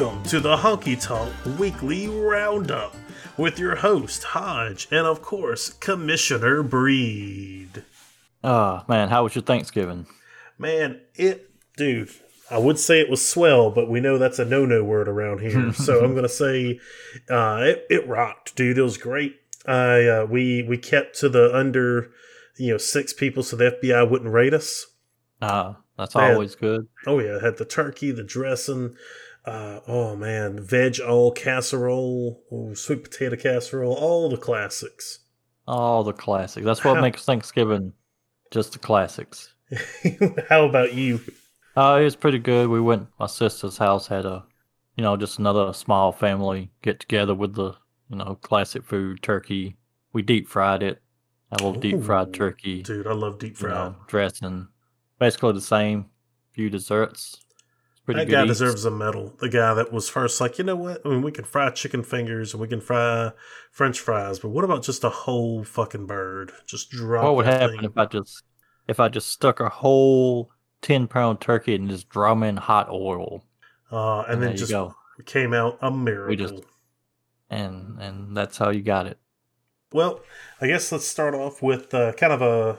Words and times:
Welcome 0.00 0.22
to 0.30 0.40
the 0.40 0.56
Honky 0.56 0.98
Tonk 0.98 1.30
Weekly 1.58 2.08
Roundup 2.08 2.96
with 3.36 3.58
your 3.58 3.76
host, 3.76 4.24
Hodge, 4.24 4.88
and 4.90 5.06
of 5.06 5.20
course, 5.20 5.74
Commissioner 5.74 6.62
Breed. 6.62 7.84
Ah, 8.42 8.86
man, 8.88 9.10
how 9.10 9.24
was 9.24 9.34
your 9.34 9.42
Thanksgiving? 9.42 10.06
Man, 10.56 11.02
it, 11.16 11.50
dude, 11.76 12.08
I 12.50 12.56
would 12.56 12.78
say 12.78 12.98
it 12.98 13.10
was 13.10 13.28
swell, 13.28 13.70
but 13.70 13.90
we 13.90 14.00
know 14.00 14.16
that's 14.16 14.38
a 14.38 14.44
no 14.46 14.64
no 14.64 14.82
word 14.82 15.06
around 15.06 15.42
here. 15.42 15.70
so 15.74 16.02
I'm 16.02 16.12
going 16.12 16.22
to 16.22 16.30
say 16.30 16.80
uh, 17.28 17.58
it, 17.60 17.84
it 17.90 18.08
rocked, 18.08 18.56
dude. 18.56 18.78
It 18.78 18.82
was 18.82 18.96
great. 18.96 19.36
I 19.66 20.06
uh, 20.06 20.24
we 20.24 20.62
we 20.62 20.78
kept 20.78 21.18
to 21.18 21.28
the 21.28 21.54
under 21.54 22.10
you 22.56 22.70
know 22.70 22.78
six 22.78 23.12
people 23.12 23.42
so 23.42 23.54
the 23.54 23.78
FBI 23.82 24.08
wouldn't 24.08 24.32
raid 24.32 24.54
us. 24.54 24.86
Ah, 25.42 25.76
that's 25.98 26.14
Man. 26.14 26.32
always 26.32 26.54
good. 26.54 26.88
Oh 27.06 27.18
yeah, 27.18 27.36
I 27.38 27.44
had 27.44 27.58
the 27.58 27.66
turkey, 27.66 28.12
the 28.12 28.24
dressing. 28.24 28.96
Uh, 29.50 29.80
oh 29.88 30.14
man, 30.14 30.60
veg 30.60 31.00
all 31.00 31.32
casserole, 31.32 32.40
sweet 32.74 33.02
potato 33.02 33.34
casserole, 33.34 33.92
all 33.94 34.28
the 34.28 34.36
classics. 34.36 35.20
All 35.66 36.04
the 36.04 36.12
classics. 36.12 36.64
That's 36.64 36.84
what 36.84 36.96
How- 36.96 37.02
makes 37.02 37.24
Thanksgiving 37.24 37.92
just 38.52 38.72
the 38.74 38.78
classics. 38.78 39.52
How 40.48 40.66
about 40.68 40.94
you? 40.94 41.20
Uh, 41.76 41.98
it 42.00 42.04
was 42.04 42.14
pretty 42.16 42.38
good. 42.38 42.68
We 42.68 42.80
went. 42.80 43.08
My 43.18 43.26
sister's 43.26 43.78
house 43.78 44.06
had 44.06 44.24
a, 44.24 44.44
you 44.96 45.02
know, 45.02 45.16
just 45.16 45.38
another 45.40 45.72
small 45.72 46.12
family 46.12 46.70
get 46.82 47.00
together 47.00 47.34
with 47.34 47.54
the, 47.54 47.74
you 48.08 48.16
know, 48.16 48.36
classic 48.42 48.84
food, 48.84 49.22
turkey. 49.22 49.76
We 50.12 50.22
deep 50.22 50.48
fried 50.48 50.82
it. 50.82 51.02
A 51.52 51.56
little 51.56 51.80
deep 51.80 52.02
fried 52.04 52.32
turkey. 52.34 52.82
Dude, 52.82 53.06
I 53.08 53.12
love 53.14 53.38
deep 53.40 53.50
you 53.60 53.68
fried. 53.68 53.72
know, 53.74 53.96
dressing. 54.06 54.68
Basically 55.18 55.52
the 55.52 55.60
same. 55.60 56.06
Few 56.52 56.70
desserts. 56.70 57.40
It's 58.10 58.16
pretty 58.16 58.30
That 58.30 58.30
good. 58.30 58.36
guy 58.46 58.50
eats. 58.50 58.58
deserves 58.58 58.84
a 58.84 58.90
medal. 58.90 59.34
The 59.40 59.48
guy 59.48 59.74
that 59.74 59.92
was 59.92 60.08
first, 60.08 60.40
like, 60.40 60.58
you 60.58 60.64
know 60.64 60.76
what? 60.76 61.00
I 61.04 61.08
mean, 61.08 61.22
we 61.22 61.32
can 61.32 61.44
fry 61.44 61.70
chicken 61.70 62.02
fingers 62.02 62.52
and 62.52 62.60
we 62.60 62.68
can 62.68 62.80
fry 62.80 63.32
French 63.70 64.00
fries, 64.00 64.38
but 64.38 64.48
what 64.50 64.64
about 64.64 64.82
just 64.82 65.04
a 65.04 65.10
whole 65.10 65.64
fucking 65.64 66.06
bird? 66.06 66.52
Just 66.66 66.90
drop. 66.90 67.24
What 67.24 67.36
would 67.36 67.46
that 67.46 67.60
happen 67.60 67.76
thing. 67.78 67.84
if 67.90 67.96
I 67.98 68.06
just 68.06 68.42
if 68.88 68.98
I 69.00 69.08
just 69.08 69.28
stuck 69.28 69.60
a 69.60 69.68
whole 69.68 70.50
ten 70.82 71.06
pound 71.06 71.40
turkey 71.40 71.74
and 71.74 71.88
just 71.88 72.08
drum 72.08 72.42
in 72.42 72.56
hot 72.56 72.88
oil 72.90 73.44
Uh, 73.92 74.20
and 74.22 74.34
and 74.34 74.42
then 74.42 74.56
just 74.56 74.70
you 74.70 74.76
go. 74.76 74.94
came 75.26 75.52
out 75.54 75.78
a 75.82 75.90
miracle. 75.90 76.36
just- 76.36 76.64
And 77.48 78.00
and 78.00 78.36
that's 78.36 78.58
how 78.58 78.70
you 78.70 78.82
got 78.82 79.06
it. 79.06 79.18
Well, 79.92 80.20
I 80.60 80.66
guess 80.68 80.92
let's 80.92 81.06
start 81.06 81.34
off 81.34 81.62
with 81.62 81.92
uh, 81.94 82.12
kind 82.12 82.32
of 82.32 82.42
a 82.42 82.78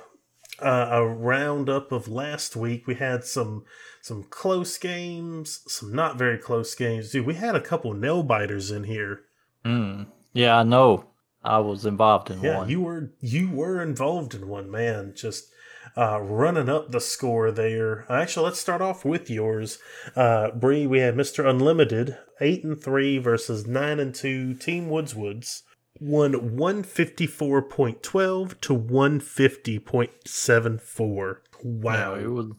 uh, 0.65 0.89
a 0.91 1.05
roundup 1.07 1.91
of 1.91 2.07
last 2.07 2.55
week. 2.55 2.87
We 2.87 2.95
had 2.95 3.23
some 3.25 3.63
some 4.01 4.23
close 4.23 4.77
games, 4.77 5.61
some 5.67 5.93
not 5.93 6.17
very 6.17 6.37
close 6.37 6.73
games. 6.75 7.11
Dude, 7.11 7.25
we 7.25 7.35
had 7.35 7.55
a 7.55 7.61
couple 7.61 7.93
nail 7.93 8.23
biters 8.23 8.71
in 8.71 8.85
here. 8.85 9.21
Mm. 9.63 10.07
Yeah, 10.33 10.57
I 10.57 10.63
know. 10.63 11.05
I 11.43 11.59
was 11.59 11.85
involved 11.85 12.29
in 12.29 12.41
Yeah, 12.41 12.59
one. 12.59 12.69
you 12.69 12.81
were 12.81 13.13
you 13.19 13.49
were 13.49 13.81
involved 13.81 14.35
in 14.35 14.47
one, 14.47 14.69
man. 14.69 15.13
Just 15.15 15.51
uh, 15.97 16.21
running 16.21 16.69
up 16.69 16.91
the 16.91 17.01
score 17.01 17.51
there. 17.51 18.05
Actually, 18.09 18.45
let's 18.45 18.59
start 18.59 18.81
off 18.81 19.03
with 19.03 19.29
yours, 19.29 19.79
uh, 20.15 20.51
Bree. 20.51 20.85
We 20.85 20.99
had 20.99 21.17
Mister 21.17 21.45
Unlimited, 21.45 22.17
eight 22.39 22.63
and 22.63 22.79
three 22.81 23.17
versus 23.17 23.65
nine 23.65 23.99
and 23.99 24.13
two. 24.13 24.53
Team 24.53 24.89
Woods 24.89 25.15
Woods 25.15 25.63
won 25.99 26.55
one 26.55 26.83
fifty 26.83 27.25
four 27.25 27.61
point 27.63 28.03
twelve 28.03 28.61
to 28.61 28.73
one 28.75 29.19
fifty 29.19 29.79
point 29.79 30.11
seven 30.25 30.77
four. 30.77 31.41
Wow. 31.63 32.15
Yeah, 32.15 32.21
it 32.23 32.29
was 32.29 32.51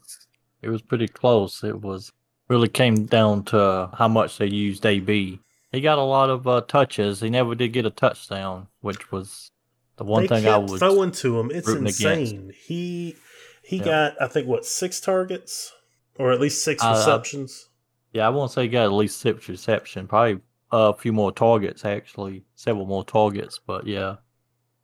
it 0.62 0.68
was 0.70 0.80
pretty 0.82 1.08
close. 1.08 1.62
It 1.64 1.80
was 1.82 2.12
really 2.48 2.68
came 2.68 3.06
down 3.06 3.44
to 3.44 3.90
how 3.94 4.08
much 4.08 4.38
they 4.38 4.46
used 4.46 4.84
AB. 4.86 5.40
He 5.72 5.80
got 5.80 5.98
a 5.98 6.02
lot 6.02 6.30
of 6.30 6.46
uh, 6.46 6.60
touches. 6.62 7.20
He 7.20 7.30
never 7.30 7.54
did 7.54 7.72
get 7.72 7.86
a 7.86 7.90
touchdown, 7.90 8.68
which 8.80 9.10
was 9.10 9.50
the 9.96 10.04
one 10.04 10.22
they 10.22 10.28
thing 10.28 10.46
I 10.46 10.56
was 10.58 10.78
throwing 10.78 11.12
to 11.12 11.38
him. 11.40 11.50
It's 11.50 11.66
rooting 11.66 11.84
against. 11.86 12.32
insane. 12.32 12.52
He 12.66 13.16
he 13.64 13.78
Yeah. 13.78 13.84
got 13.84 14.22
I 14.22 14.26
think 14.28 14.46
what 14.48 14.64
six 14.66 15.00
targets 15.00 15.72
or 16.18 16.30
at 16.32 16.40
least 16.40 16.62
six 16.62 16.82
Uh, 16.82 16.94
receptions. 16.96 17.68
Yeah, 18.12 18.26
I 18.26 18.30
won't 18.30 18.50
say 18.50 18.62
he 18.62 18.68
got 18.68 18.84
at 18.84 18.92
least 18.92 19.20
six 19.20 19.48
reception, 19.48 20.06
probably 20.06 20.40
a 20.70 20.92
few 20.92 21.12
more 21.12 21.32
targets 21.32 21.84
actually, 21.84 22.44
several 22.54 22.84
more 22.86 23.04
targets. 23.04 23.58
But 23.66 23.86
yeah, 23.86 24.16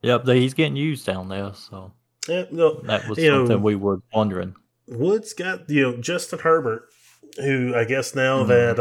yep, 0.01 0.27
he's 0.27 0.55
getting 0.55 0.77
used 0.77 1.05
down 1.05 1.29
there. 1.29 1.53
So 1.55 1.93
Yeah, 2.27 2.45
no, 2.51 2.81
that 2.83 3.07
was 3.09 3.19
You 3.19 3.31
know- 3.31 3.39
something 3.47 3.63
we 3.63 3.75
were 3.75 4.01
wondering. 4.15 4.55
Woods 4.89 5.33
got 5.35 5.69
you 5.71 5.83
know 5.83 5.97
Justin 5.99 6.41
Herbert, 6.41 6.83
who 7.37 7.75
I 7.75 7.85
guess 7.85 8.15
now 8.15 8.45
Mhm. 8.45 8.49
that 8.49 8.79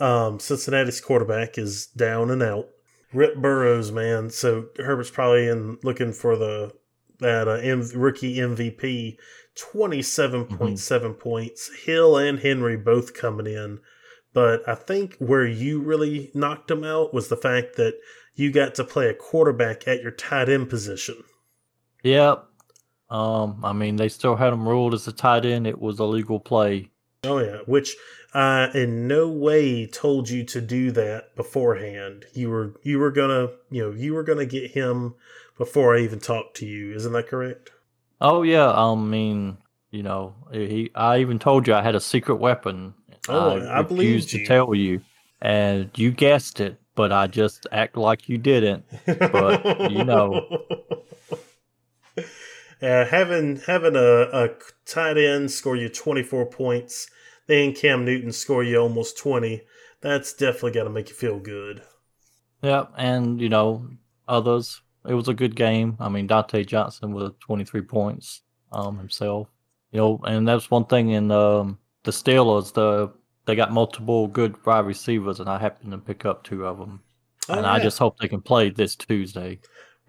uh, 0.00 0.02
um, 0.04 0.38
Cincinnati's 0.40 1.00
quarterback 1.00 1.58
is 1.58 1.86
down 1.86 2.30
and 2.30 2.42
out. 2.42 2.68
Rip 3.12 3.36
Burrows, 3.36 3.90
man. 3.90 4.30
So 4.30 4.66
Herbert's 4.78 5.10
probably 5.10 5.48
in 5.48 5.78
looking 5.82 6.12
for 6.12 6.36
the 6.36 6.72
that 7.18 7.48
uh, 7.48 7.52
M- 7.54 7.90
rookie 7.94 8.36
MVP. 8.36 9.16
Twenty 9.56 10.00
seven 10.00 10.44
point 10.46 10.78
seven 10.78 11.14
points. 11.14 11.70
Hill 11.84 12.16
and 12.16 12.38
Henry 12.38 12.76
both 12.76 13.12
coming 13.14 13.46
in, 13.46 13.80
but 14.32 14.66
I 14.68 14.74
think 14.74 15.16
where 15.18 15.44
you 15.46 15.80
really 15.80 16.30
knocked 16.34 16.70
him 16.70 16.84
out 16.84 17.12
was 17.12 17.28
the 17.28 17.36
fact 17.36 17.76
that 17.76 17.94
you 18.34 18.50
got 18.52 18.74
to 18.76 18.84
play 18.84 19.08
a 19.08 19.14
quarterback 19.14 19.86
at 19.88 20.00
your 20.02 20.12
tight 20.12 20.48
end 20.48 20.70
position. 20.70 21.16
Yep. 22.04 22.46
Um, 23.10 23.60
I 23.64 23.72
mean, 23.72 23.96
they 23.96 24.08
still 24.08 24.36
had 24.36 24.52
him 24.52 24.68
ruled 24.68 24.94
as 24.94 25.08
a 25.08 25.12
tight 25.12 25.44
end. 25.44 25.66
It 25.66 25.80
was 25.80 25.98
a 25.98 26.04
legal 26.04 26.38
play. 26.38 26.90
Oh 27.24 27.38
yeah, 27.38 27.58
which 27.66 27.96
I 28.32 28.70
in 28.72 29.06
no 29.06 29.28
way 29.28 29.86
told 29.86 30.30
you 30.30 30.44
to 30.44 30.60
do 30.60 30.90
that 30.92 31.36
beforehand. 31.36 32.24
You 32.32 32.50
were 32.50 32.74
you 32.82 32.98
were 32.98 33.10
gonna 33.10 33.48
you 33.70 33.82
know 33.82 33.90
you 33.90 34.14
were 34.14 34.22
gonna 34.22 34.46
get 34.46 34.70
him 34.70 35.14
before 35.58 35.96
I 35.96 36.00
even 36.00 36.20
talked 36.20 36.56
to 36.58 36.66
you. 36.66 36.94
Isn't 36.94 37.12
that 37.12 37.28
correct? 37.28 37.72
Oh 38.20 38.42
yeah, 38.42 38.70
I 38.70 38.94
mean, 38.94 39.58
you 39.90 40.02
know, 40.02 40.34
he. 40.52 40.90
I 40.94 41.18
even 41.18 41.38
told 41.38 41.66
you 41.66 41.74
I 41.74 41.82
had 41.82 41.94
a 41.94 42.00
secret 42.00 42.36
weapon. 42.36 42.94
Oh, 43.28 43.60
I 43.68 43.82
believed 43.82 44.24
refused 44.24 44.30
to 44.30 44.46
tell 44.46 44.74
you, 44.74 45.02
and 45.42 45.90
you 45.96 46.10
guessed 46.10 46.60
it, 46.60 46.80
but 46.94 47.12
I 47.12 47.26
just 47.26 47.66
act 47.72 47.96
like 47.96 48.28
you 48.28 48.38
didn't. 48.38 48.84
But, 49.04 49.90
you 49.90 50.04
know. 50.04 50.64
uh, 52.82 53.04
having 53.06 53.56
having 53.66 53.96
a, 53.96 54.22
a 54.32 54.50
tight 54.86 55.16
end 55.18 55.50
score 55.50 55.76
you 55.76 55.88
twenty 55.88 56.22
four 56.22 56.46
points, 56.46 57.08
then 57.46 57.74
Cam 57.74 58.04
Newton 58.04 58.32
score 58.32 58.62
you 58.62 58.78
almost 58.78 59.18
twenty. 59.18 59.62
That's 60.00 60.32
definitely 60.32 60.72
got 60.72 60.84
to 60.84 60.90
make 60.90 61.10
you 61.10 61.14
feel 61.14 61.38
good. 61.38 61.82
Yep, 62.62 62.92
and 62.96 63.40
you 63.40 63.48
know, 63.48 63.88
others. 64.28 64.82
It 65.06 65.14
was 65.14 65.28
a 65.28 65.34
good 65.34 65.56
game. 65.56 65.96
I 65.98 66.10
mean, 66.10 66.28
Diontae 66.28 66.66
Johnson 66.66 67.12
with 67.12 67.38
23 67.40 67.80
points 67.82 68.42
um, 68.70 68.98
himself. 68.98 69.48
You 69.92 70.00
know, 70.00 70.20
and 70.24 70.46
that's 70.46 70.70
one 70.70 70.84
thing 70.84 71.10
in 71.10 71.30
um, 71.30 71.78
the 72.04 72.10
Steelers. 72.10 72.74
The 72.74 73.10
they 73.46 73.56
got 73.56 73.72
multiple 73.72 74.28
good 74.28 74.64
wide 74.64 74.86
receivers, 74.86 75.40
and 75.40 75.48
I 75.48 75.58
happened 75.58 75.92
to 75.92 75.98
pick 75.98 76.24
up 76.24 76.44
two 76.44 76.66
of 76.66 76.78
them. 76.78 77.02
and 77.48 77.66
I 77.66 77.80
just 77.80 77.98
hope 77.98 78.18
they 78.18 78.28
can 78.28 78.42
play 78.42 78.70
this 78.70 78.94
Tuesday. 78.94 79.58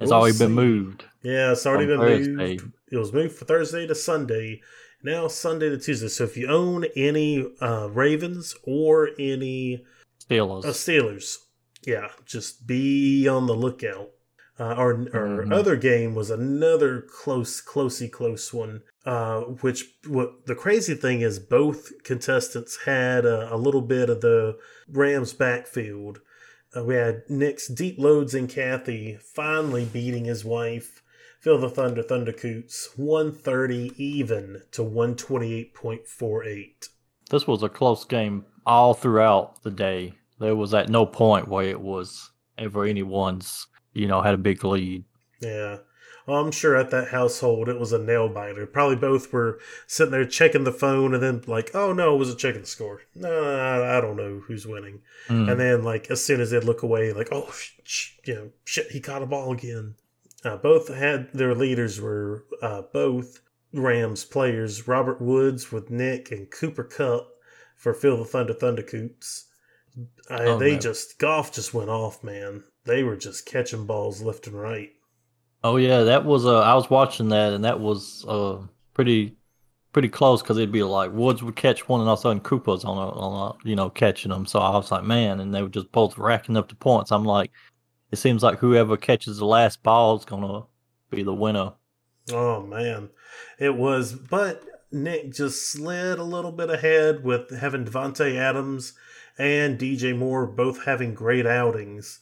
It's 0.02 0.10
We'll 0.10 0.20
already 0.20 0.38
been 0.38 0.48
see. 0.50 0.54
moved. 0.56 1.06
Yeah, 1.22 1.52
it's 1.52 1.66
already 1.66 1.86
been 1.86 2.00
Thursday. 2.00 2.32
moved. 2.32 2.72
It 2.92 2.98
was 2.98 3.14
moved 3.14 3.36
from 3.36 3.48
Thursday 3.48 3.86
to 3.88 3.96
Sunday. 3.96 4.62
Now 5.04 5.28
Sunday 5.28 5.70
to 5.70 5.78
Tuesday. 5.78 6.08
So 6.08 6.24
if 6.24 6.36
you 6.36 6.48
own 6.48 6.86
any 6.96 7.48
uh, 7.62 7.88
Ravens 7.92 8.56
or 8.64 9.10
any 9.20 9.84
Steelers. 10.30 10.66
uh, 10.66 10.70
Steelers, 10.70 11.38
yeah, 11.86 12.08
just 12.26 12.66
be 12.68 13.28
on 13.28 13.46
the 13.48 13.54
lookout. 13.56 14.10
Uh, 14.60 14.64
our 14.76 14.92
our 15.14 15.44
Mhm. 15.46 15.54
other 15.54 15.76
game 15.76 16.14
was 16.14 16.30
another 16.30 17.02
close, 17.02 17.62
closey 17.62 18.08
close 18.12 18.52
one. 18.54 18.82
Uh, 19.06 19.42
which 19.62 19.96
what 20.08 20.46
the 20.46 20.54
crazy 20.56 20.94
thing 20.94 21.22
is, 21.22 21.40
both 21.40 21.92
contestants 22.04 22.78
had 22.86 23.26
a, 23.26 23.52
a 23.54 23.58
little 23.58 23.82
bit 23.82 24.10
of 24.10 24.22
the 24.22 24.58
Rams 24.88 25.34
backfield. 25.34 26.20
Uh, 26.76 26.84
we 26.84 26.96
had 26.96 27.24
Nick's 27.30 27.68
deep 27.68 28.00
loads 28.00 28.34
and 28.34 28.50
Kathy 28.50 29.18
finally 29.22 29.86
beating 29.86 30.26
his 30.26 30.44
wife. 30.46 31.02
Phil 31.42 31.58
the 31.58 31.70
Thunder 31.70 32.04
Thundercoots 32.04 32.90
130 32.96 33.94
even 33.98 34.62
to 34.72 34.84
128.48. 34.84 36.90
this 37.30 37.48
was 37.48 37.64
a 37.64 37.70
close 37.70 38.06
game 38.06 38.46
all 38.66 38.94
throughout 38.94 39.64
the 39.64 39.72
day. 39.72 40.14
There 40.40 40.56
was 40.56 40.74
at 40.74 40.90
no 40.90 41.06
point 41.06 41.48
where 41.48 41.68
it 41.68 41.82
was 41.82 42.32
ever 42.58 42.86
anyone's, 42.86 43.68
you 43.94 44.08
know, 44.08 44.22
had 44.22 44.36
a 44.36 44.38
big 44.38 44.64
lead. 44.64 45.04
Yeah. 45.42 45.78
Well, 46.28 46.40
I'm 46.40 46.52
sure 46.52 46.76
at 46.76 46.92
that 46.92 47.10
household 47.10 47.68
it 47.68 47.80
was 47.80 47.92
a 47.92 47.98
nail 47.98 48.30
biter. 48.30 48.66
Probably 48.68 48.96
both 48.96 49.34
were 49.34 49.60
sitting 49.88 50.12
there 50.12 50.26
checking 50.26 50.64
the 50.64 50.72
phone 50.72 51.14
and 51.14 51.22
then 51.24 51.42
like, 51.48 51.72
oh 51.74 51.94
no, 51.94 52.16
it 52.16 52.20
was 52.20 52.30
a 52.30 52.36
checking 52.36 52.62
the 52.62 52.68
score. 52.68 53.02
No, 53.16 53.44
I 53.56 53.98
I 53.98 54.02
don't 54.02 54.18
know 54.18 54.42
who's 54.48 54.68
winning. 54.68 55.02
Mm. 55.28 55.52
And 55.52 55.60
then 55.60 55.84
like 55.84 56.12
as 56.12 56.24
soon 56.24 56.40
as 56.42 56.52
they'd 56.52 56.64
look 56.64 56.84
away, 56.84 57.12
like, 57.14 57.30
oh, 57.32 57.50
sh- 57.52 57.72
sh- 57.84 58.12
you 58.26 58.36
know, 58.36 58.50
shit, 58.66 58.92
he 58.92 59.00
caught 59.00 59.24
a 59.24 59.26
ball 59.26 59.52
again. 59.52 59.96
Uh, 60.46 60.58
both 60.58 60.88
had 60.94 61.32
their 61.34 61.54
leaders 61.56 62.00
were 62.02 62.46
uh, 62.62 62.82
both 62.94 63.42
Rams 63.74 64.26
players, 64.26 64.88
Robert 64.88 65.22
Woods 65.22 65.72
with 65.72 65.90
Nick 65.90 66.32
and 66.32 66.50
Cooper 66.52 66.84
Kupp 66.84 67.30
for 67.76 67.94
Phil 67.94 68.18
the 68.18 68.26
Thunder 68.26 68.54
Thundercoots. 68.54 69.46
I, 70.30 70.44
Oh, 70.46 70.58
they 70.58 70.74
no. 70.74 70.80
just 70.80 71.20
golf 71.20 71.52
just 71.54 71.74
went 71.74 71.90
off, 71.90 72.24
man. 72.24 72.64
They 72.86 73.04
were 73.04 73.18
just 73.18 73.46
catching 73.46 73.86
balls 73.86 74.22
left 74.22 74.48
and 74.48 74.60
right. 74.60 74.90
Oh 75.64 75.78
yeah, 75.78 76.04
that 76.04 76.26
was 76.26 76.46
uh 76.46 76.62
I 76.62 76.74
was 76.74 76.90
watching 76.90 77.30
that 77.30 77.54
and 77.54 77.64
that 77.66 77.80
was 77.80 78.26
uh 78.28 78.58
pretty 78.94 79.36
pretty 79.94 80.10
close 80.10 80.42
because 80.42 80.58
it'd 80.58 80.72
be 80.72 80.84
like 80.84 81.12
Woods 81.12 81.44
would 81.44 81.56
catch 81.56 81.88
one 81.88 82.00
and 82.00 82.10
all 82.10 82.14
of 82.14 82.20
a 82.20 82.22
sudden 82.22 82.40
Cooper's 82.40 82.84
on 82.84 82.98
a, 82.98 83.10
on 83.12 83.52
a 83.52 83.68
you 83.68 83.76
know 83.76 83.90
catching 83.90 84.32
them. 84.32 84.46
So 84.46 84.60
I 84.60 84.72
was 84.72 84.92
like, 84.92 85.04
man, 85.04 85.40
and 85.40 85.54
they 85.54 85.62
were 85.62 85.70
just 85.70 85.92
both 85.92 86.18
racking 86.18 86.58
up 86.58 86.70
the 86.70 86.76
points. 86.76 87.12
I'm 87.12 87.26
like, 87.26 87.52
it 88.12 88.18
seems 88.18 88.44
like 88.44 88.60
whoever 88.60 88.98
catches 88.98 89.38
the 89.38 89.46
last 89.46 89.84
ball 89.84 90.18
is 90.18 90.26
gonna 90.26 90.64
be 91.10 91.24
the 91.24 91.34
winner. 91.34 91.74
Oh 92.32 92.62
man, 92.62 93.10
it 93.60 93.76
was. 93.76 94.14
But 94.14 94.64
Nick 94.92 95.34
just 95.34 95.72
slid 95.72 96.20
a 96.20 96.24
little 96.24 96.52
bit 96.52 96.70
ahead 96.70 97.24
with 97.24 97.50
having 97.58 97.86
Davante 97.86 98.36
Adams 98.36 98.94
and 99.38 99.80
DJ 99.80 100.18
Moore 100.18 100.46
both 100.46 100.86
having 100.86 101.14
great 101.14 101.46
outings. 101.46 102.20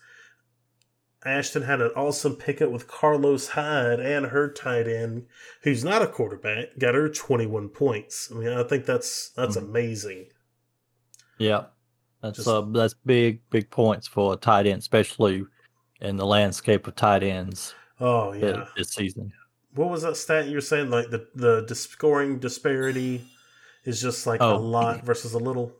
Ashton 1.25 1.63
had 1.63 1.81
an 1.81 1.91
awesome 1.95 2.35
pickup 2.37 2.71
with 2.71 2.87
Carlos 2.87 3.49
Hyde 3.49 3.99
and 3.99 4.27
her 4.27 4.49
tight 4.49 4.87
end, 4.87 5.25
who's 5.63 5.83
not 5.83 6.01
a 6.01 6.07
quarterback, 6.07 6.77
got 6.79 6.95
her 6.95 7.09
21 7.09 7.69
points. 7.69 8.29
I 8.31 8.35
mean, 8.35 8.49
I 8.49 8.63
think 8.63 8.85
that's 8.85 9.29
that's 9.31 9.57
Mhm. 9.57 9.63
amazing. 9.63 10.27
Yeah, 11.37 11.65
that's 12.21 12.37
Just- 12.37 12.47
uh 12.47 12.61
that's 12.61 12.93
big 13.05 13.41
big 13.49 13.69
points 13.69 14.07
for 14.07 14.33
a 14.33 14.37
tight 14.37 14.65
end, 14.65 14.79
especially 14.79 15.45
in 16.01 16.15
the 16.15 16.25
landscape 16.25 16.87
of 16.87 16.95
tight 16.95 17.23
ends 17.23 17.73
Oh 17.99 18.31
yeah. 18.33 18.67
this 18.77 18.89
season. 18.91 19.33
What 19.75 19.89
was 19.89 20.03
that 20.03 20.15
stat 20.15 20.47
you 20.47 20.55
were 20.55 20.61
saying? 20.61 20.89
Like 20.89 21.09
the 21.09 21.27
the 21.35 21.61
dis- 21.67 21.81
scoring 21.89 22.39
disparity 22.39 23.25
is 23.83 24.01
just 24.01 24.25
like 24.25 24.39
a 24.39 24.45
Oh. 24.45 24.57
lot 24.57 25.03
versus 25.03 25.33
a 25.33 25.37
little. 25.39 25.73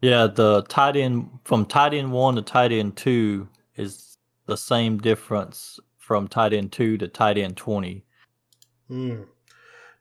Yeah, 0.00 0.26
the 0.26 0.62
tight 0.62 0.96
end 0.96 1.28
from 1.44 1.66
tight 1.66 1.92
end 1.92 2.12
one 2.12 2.36
to 2.36 2.42
tight 2.42 2.72
end 2.72 2.96
two 2.96 3.48
is 3.76 4.07
the 4.48 4.56
same 4.56 4.98
difference 4.98 5.78
from 5.96 6.26
tight 6.26 6.52
end 6.52 6.72
two 6.72 6.98
to 6.98 7.06
tight 7.06 7.38
end 7.38 7.56
twenty. 7.56 8.04
Hmm. 8.88 9.22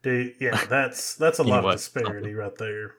Dude, 0.01 0.35
yeah, 0.39 0.65
that's 0.69 1.13
that's 1.15 1.37
a 1.37 1.43
lot 1.43 1.65
of 1.65 1.73
disparity 1.73 2.33
right 2.33 2.55
there. 2.57 2.95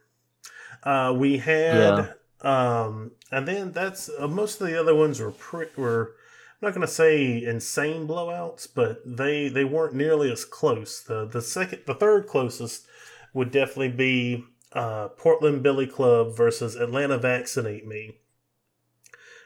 Uh, 0.85 1.13
we 1.17 1.39
had, 1.39 2.15
um, 2.43 3.13
and 3.33 3.49
then 3.49 3.73
that's 3.73 4.09
uh, 4.17 4.29
most 4.29 4.61
of 4.61 4.69
the 4.69 4.79
other 4.79 4.95
ones 4.95 5.19
were 5.19 5.33
pre- 5.33 5.67
were. 5.77 6.15
I'm 6.61 6.67
not 6.67 6.75
going 6.75 6.87
to 6.87 6.93
say 6.93 7.43
insane 7.43 8.07
blowouts, 8.07 8.69
but 8.73 9.01
they 9.05 9.49
they 9.49 9.65
weren't 9.65 9.95
nearly 9.95 10.31
as 10.31 10.45
close. 10.45 11.01
The 11.01 11.25
the 11.27 11.43
second, 11.43 11.83
the 11.87 11.95
third 11.95 12.27
closest 12.27 12.87
would 13.33 13.51
definitely 13.51 13.91
be 13.91 14.45
uh, 14.73 15.09
Portland 15.09 15.63
Billy 15.63 15.87
Club 15.87 16.37
versus 16.37 16.75
Atlanta 16.77 17.17
Vaccinate 17.17 17.87
Me. 17.87 18.19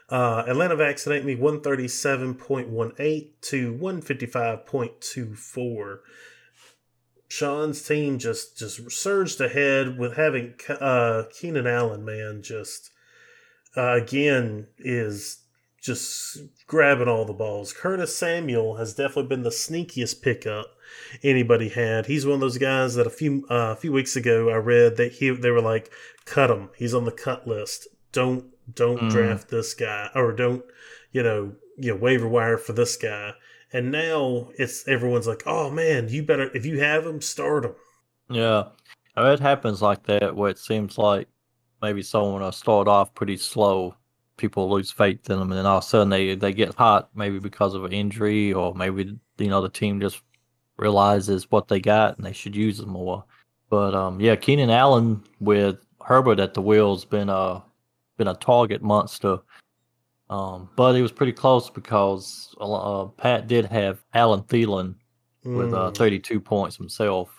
Uh, 0.09 0.43
Atlanta 0.47 0.75
Vaccinate 0.75 1.23
Me 1.25 1.35
137.18 1.35 3.29
to 3.41 3.73
155.24. 3.73 5.99
Sean's 7.29 7.81
team 7.81 8.19
just 8.19 8.59
just 8.59 8.91
surged 8.91 9.41
ahead 9.41 9.97
with 9.97 10.17
having 10.17 10.53
uh, 10.69 11.23
Keenan 11.31 11.65
Allen, 11.65 12.05
man, 12.05 12.43
just 12.43 12.91
uh, 13.75 13.93
again 13.93 14.67
is 14.77 15.39
just 15.81 16.37
grabbing 16.67 17.07
all 17.07 17.25
the 17.25 17.33
balls. 17.33 17.73
Curtis 17.73 18.15
Samuel 18.15 18.75
has 18.77 18.93
definitely 18.93 19.29
been 19.29 19.41
the 19.41 19.49
sneakiest 19.49 20.21
pickup 20.21 20.75
anybody 21.23 21.69
had. 21.69 22.05
He's 22.05 22.23
one 22.25 22.35
of 22.35 22.39
those 22.39 22.57
guys 22.57 22.95
that 22.95 23.07
a 23.07 23.09
few 23.09 23.45
uh, 23.49 23.71
a 23.71 23.75
few 23.75 23.91
weeks 23.91 24.15
ago 24.15 24.49
I 24.49 24.57
read 24.57 24.95
that 24.97 25.13
he 25.13 25.31
they 25.31 25.49
were 25.49 25.59
like 25.59 25.91
cut 26.25 26.51
him. 26.51 26.69
He's 26.77 26.93
on 26.93 27.05
the 27.05 27.11
cut 27.11 27.47
list. 27.47 27.87
Don't 28.11 28.52
don't 28.73 29.01
Mm. 29.03 29.09
draft 29.11 29.49
this 29.49 29.73
guy 29.73 30.09
or 30.15 30.31
don't 30.33 30.63
you 31.11 31.23
know 31.23 31.53
you 31.77 31.91
know 31.91 31.97
waiver 31.99 32.27
wire 32.27 32.57
for 32.57 32.73
this 32.73 32.95
guy. 32.97 33.33
And 33.71 33.91
now 33.91 34.49
it's 34.59 34.87
everyone's 34.87 35.25
like, 35.27 35.43
oh 35.47 35.71
man, 35.71 36.07
you 36.09 36.23
better 36.23 36.49
if 36.55 36.65
you 36.65 36.79
have 36.79 37.05
him, 37.05 37.21
start 37.21 37.65
him. 37.65 37.75
Yeah, 38.29 38.65
Uh, 39.17 39.31
it 39.33 39.39
happens 39.39 39.81
like 39.81 40.03
that 40.03 40.35
where 40.35 40.49
it 40.49 40.59
seems 40.59 40.97
like 40.97 41.27
maybe 41.81 42.01
someone 42.03 42.41
will 42.41 42.51
start 42.51 42.87
off 42.87 43.13
pretty 43.15 43.37
slow. 43.37 43.95
People 44.37 44.69
lose 44.69 44.91
faith 44.91 45.29
in 45.29 45.37
them, 45.39 45.51
and 45.51 45.57
then 45.59 45.65
all 45.67 45.77
of 45.79 45.83
a 45.83 45.87
sudden 45.87 46.09
they 46.09 46.35
they 46.35 46.53
get 46.53 46.73
hot, 46.75 47.09
maybe 47.15 47.39
because 47.39 47.73
of 47.75 47.83
an 47.85 47.93
injury, 47.93 48.53
or 48.53 48.73
maybe 48.75 49.15
you 49.37 49.47
know 49.49 49.61
the 49.61 49.69
team 49.69 49.99
just 50.01 50.21
realizes 50.77 51.49
what 51.51 51.67
they 51.67 51.79
got 51.79 52.17
and 52.17 52.25
they 52.25 52.33
should 52.33 52.55
use 52.55 52.77
them 52.79 52.89
more. 52.89 53.23
But 53.69 53.93
um, 53.95 54.19
yeah, 54.19 54.35
Keenan 54.35 54.69
Allen 54.71 55.23
with 55.39 55.77
Herbert 56.05 56.39
at 56.39 56.53
the 56.53 56.61
wheel's 56.61 57.05
been 57.05 57.29
a 57.29 57.63
been 58.23 58.33
a 58.33 58.37
target 58.37 58.81
monster. 58.81 59.39
Um, 60.29 60.69
but 60.75 60.95
it 60.95 61.01
was 61.01 61.11
pretty 61.11 61.33
close 61.33 61.69
because 61.69 62.55
uh, 62.59 63.05
Pat 63.17 63.47
did 63.47 63.65
have 63.65 64.03
Alan 64.13 64.41
Thielen 64.43 64.95
with 65.43 65.73
uh, 65.73 65.91
Mm. 65.91 65.95
32 65.97 66.39
points 66.39 66.77
himself. 66.77 67.29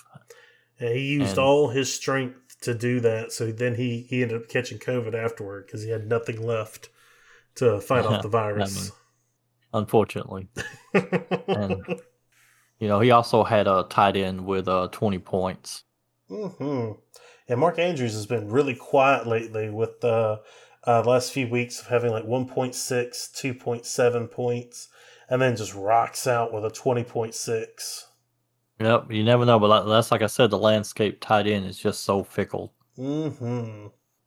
And 0.78 0.94
he 0.94 1.00
used 1.14 1.30
and- 1.30 1.38
all 1.38 1.68
his 1.68 1.92
strength 1.92 2.60
to 2.62 2.74
do 2.74 3.00
that. 3.00 3.32
So 3.32 3.50
then 3.50 3.74
he, 3.74 4.06
he 4.08 4.22
ended 4.22 4.36
up 4.42 4.48
catching 4.48 4.78
COVID 4.78 5.14
afterward 5.14 5.66
because 5.66 5.82
he 5.82 5.90
had 5.90 6.06
nothing 6.06 6.46
left 6.46 6.90
to 7.56 7.80
fight 7.80 8.04
off 8.04 8.22
the 8.22 8.28
virus. 8.28 8.92
unfortunately. 9.72 10.48
and- 11.48 11.82
You 12.80 12.88
know, 12.88 13.00
he 13.00 13.12
also 13.12 13.44
had 13.44 13.66
a 13.66 13.86
tight 13.88 14.16
end 14.16 14.44
with 14.44 14.68
uh 14.68 14.88
20 14.92 15.18
points. 15.20 15.84
hmm 16.28 16.90
And 17.48 17.60
Mark 17.60 17.78
Andrews 17.78 18.12
has 18.14 18.26
been 18.26 18.48
really 18.50 18.74
quiet 18.74 19.26
lately 19.26 19.70
with 19.70 20.00
the 20.00 20.40
uh, 20.86 21.02
last 21.02 21.32
few 21.32 21.48
weeks 21.48 21.80
of 21.80 21.86
having 21.86 22.10
like 22.10 22.24
1.6, 22.24 22.74
2.7 22.74 24.30
points, 24.30 24.88
and 25.28 25.40
then 25.40 25.56
just 25.56 25.74
rocks 25.74 26.26
out 26.26 26.52
with 26.52 26.64
a 26.64 26.70
20.6. 26.70 28.04
Yep, 28.80 29.12
you 29.12 29.22
never 29.22 29.44
know, 29.44 29.58
but 29.58 29.84
that's 29.86 30.10
like 30.10 30.22
I 30.22 30.26
said, 30.26 30.50
the 30.50 30.58
landscape 30.58 31.20
tight 31.20 31.46
end 31.46 31.66
is 31.66 31.78
just 31.78 32.02
so 32.04 32.24
fickle. 32.24 32.74
hmm 32.96 33.86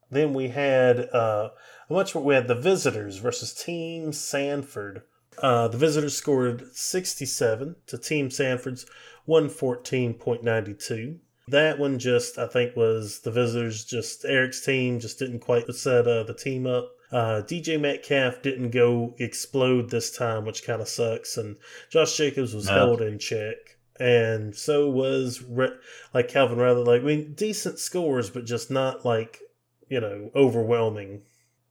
Then 0.09 0.33
we 0.33 0.47
had 0.49 1.09
uh, 1.09 1.49
much 1.89 2.15
we 2.15 2.33
had 2.33 2.47
the 2.47 2.55
visitors 2.55 3.17
versus 3.17 3.53
Team 3.53 4.13
Sanford. 4.13 5.03
Uh, 5.41 5.67
the 5.67 5.77
visitors 5.77 6.17
scored 6.17 6.65
67 6.73 7.75
to 7.85 7.97
Team 7.97 8.31
Sanford's 8.31 8.85
114.92. 9.27 11.19
That 11.49 11.79
one 11.79 11.97
just, 11.97 12.37
I 12.37 12.47
think, 12.47 12.75
was 12.75 13.19
the 13.19 13.31
visitors. 13.31 13.85
Just 13.85 14.25
Eric's 14.25 14.63
team 14.65 14.99
just 14.99 15.17
didn't 15.19 15.39
quite 15.39 15.73
set 15.73 16.07
uh, 16.07 16.23
the 16.23 16.33
team 16.33 16.67
up. 16.67 16.91
Uh, 17.09 17.41
DJ 17.45 17.79
Metcalf 17.79 18.41
didn't 18.41 18.71
go 18.71 19.15
explode 19.17 19.89
this 19.89 20.11
time, 20.15 20.43
which 20.45 20.63
kind 20.65 20.81
of 20.81 20.89
sucks. 20.89 21.37
And 21.37 21.55
Josh 21.89 22.17
Jacobs 22.17 22.53
was 22.53 22.65
No. 22.67 22.73
held 22.73 23.01
in 23.01 23.17
check, 23.17 23.55
and 23.97 24.53
so 24.53 24.89
was 24.89 25.41
Re- 25.41 25.77
like 26.13 26.27
Calvin 26.27 26.57
Rather. 26.57 26.83
Like 26.83 27.01
I 27.01 27.05
mean, 27.05 27.33
decent 27.33 27.79
scores, 27.79 28.29
but 28.29 28.45
just 28.45 28.69
not 28.69 29.05
like 29.05 29.39
you 29.87 30.01
know 30.01 30.31
overwhelming. 30.35 31.21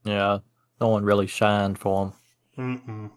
Yeah, 0.03 0.39
no 0.81 0.87
one 0.87 1.03
really 1.05 1.27
shined 1.27 1.77
for 1.77 2.05
him. 2.07 2.13
Mm-mm. 2.57 3.11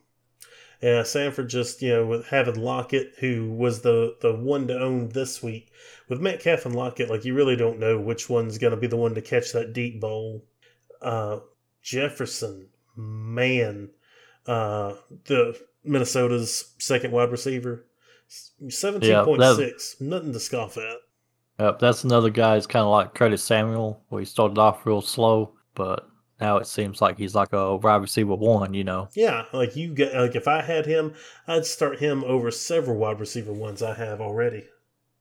Yeah, 0.82 1.02
Sanford 1.02 1.50
just 1.50 1.82
you 1.82 1.90
know 1.90 2.06
with 2.06 2.26
having 2.26 2.54
Lockett, 2.54 3.14
who 3.18 3.52
was 3.52 3.82
the 3.82 4.16
the 4.20 4.34
one 4.34 4.66
to 4.68 4.78
own 4.78 5.10
this 5.10 5.42
week, 5.42 5.70
with 6.08 6.20
Metcalf 6.20 6.64
and 6.64 6.74
Lockett, 6.74 7.10
like 7.10 7.24
you 7.24 7.34
really 7.34 7.56
don't 7.56 7.78
know 7.78 7.98
which 8.00 8.28
one's 8.28 8.58
going 8.58 8.72
to 8.72 8.76
be 8.76 8.86
the 8.86 8.96
one 8.96 9.14
to 9.14 9.22
catch 9.22 9.52
that 9.52 9.72
deep 9.72 10.00
ball. 10.00 10.44
Uh, 11.02 11.40
Jefferson, 11.82 12.68
man, 12.96 13.90
uh, 14.46 14.94
the 15.26 15.58
Minnesota's 15.84 16.74
second 16.78 17.12
wide 17.12 17.30
receiver, 17.30 17.86
seventeen 18.68 19.24
point 19.24 19.42
six, 19.56 19.96
nothing 20.00 20.32
to 20.32 20.40
scoff 20.40 20.76
at. 20.76 20.96
Yep, 21.58 21.78
that's 21.78 22.04
another 22.04 22.30
guy 22.30 22.54
who's 22.54 22.66
kind 22.66 22.84
of 22.84 22.90
like 22.90 23.14
Curtis 23.14 23.44
Samuel, 23.44 24.02
where 24.08 24.20
he 24.20 24.26
started 24.26 24.56
off 24.58 24.86
real 24.86 25.02
slow, 25.02 25.52
but 25.74 26.09
now 26.40 26.56
it 26.56 26.66
seems 26.66 27.00
like 27.00 27.18
he's 27.18 27.34
like 27.34 27.52
a 27.52 27.76
wide 27.76 28.02
receiver 28.02 28.34
one, 28.34 28.74
you 28.74 28.84
know. 28.84 29.08
Yeah, 29.14 29.44
like 29.52 29.76
you 29.76 29.94
get 29.94 30.14
like 30.14 30.34
if 30.34 30.48
I 30.48 30.62
had 30.62 30.86
him, 30.86 31.14
I'd 31.46 31.66
start 31.66 31.98
him 31.98 32.24
over 32.24 32.50
several 32.50 32.96
wide 32.96 33.20
receiver 33.20 33.52
ones 33.52 33.82
I 33.82 33.94
have 33.94 34.20
already. 34.20 34.64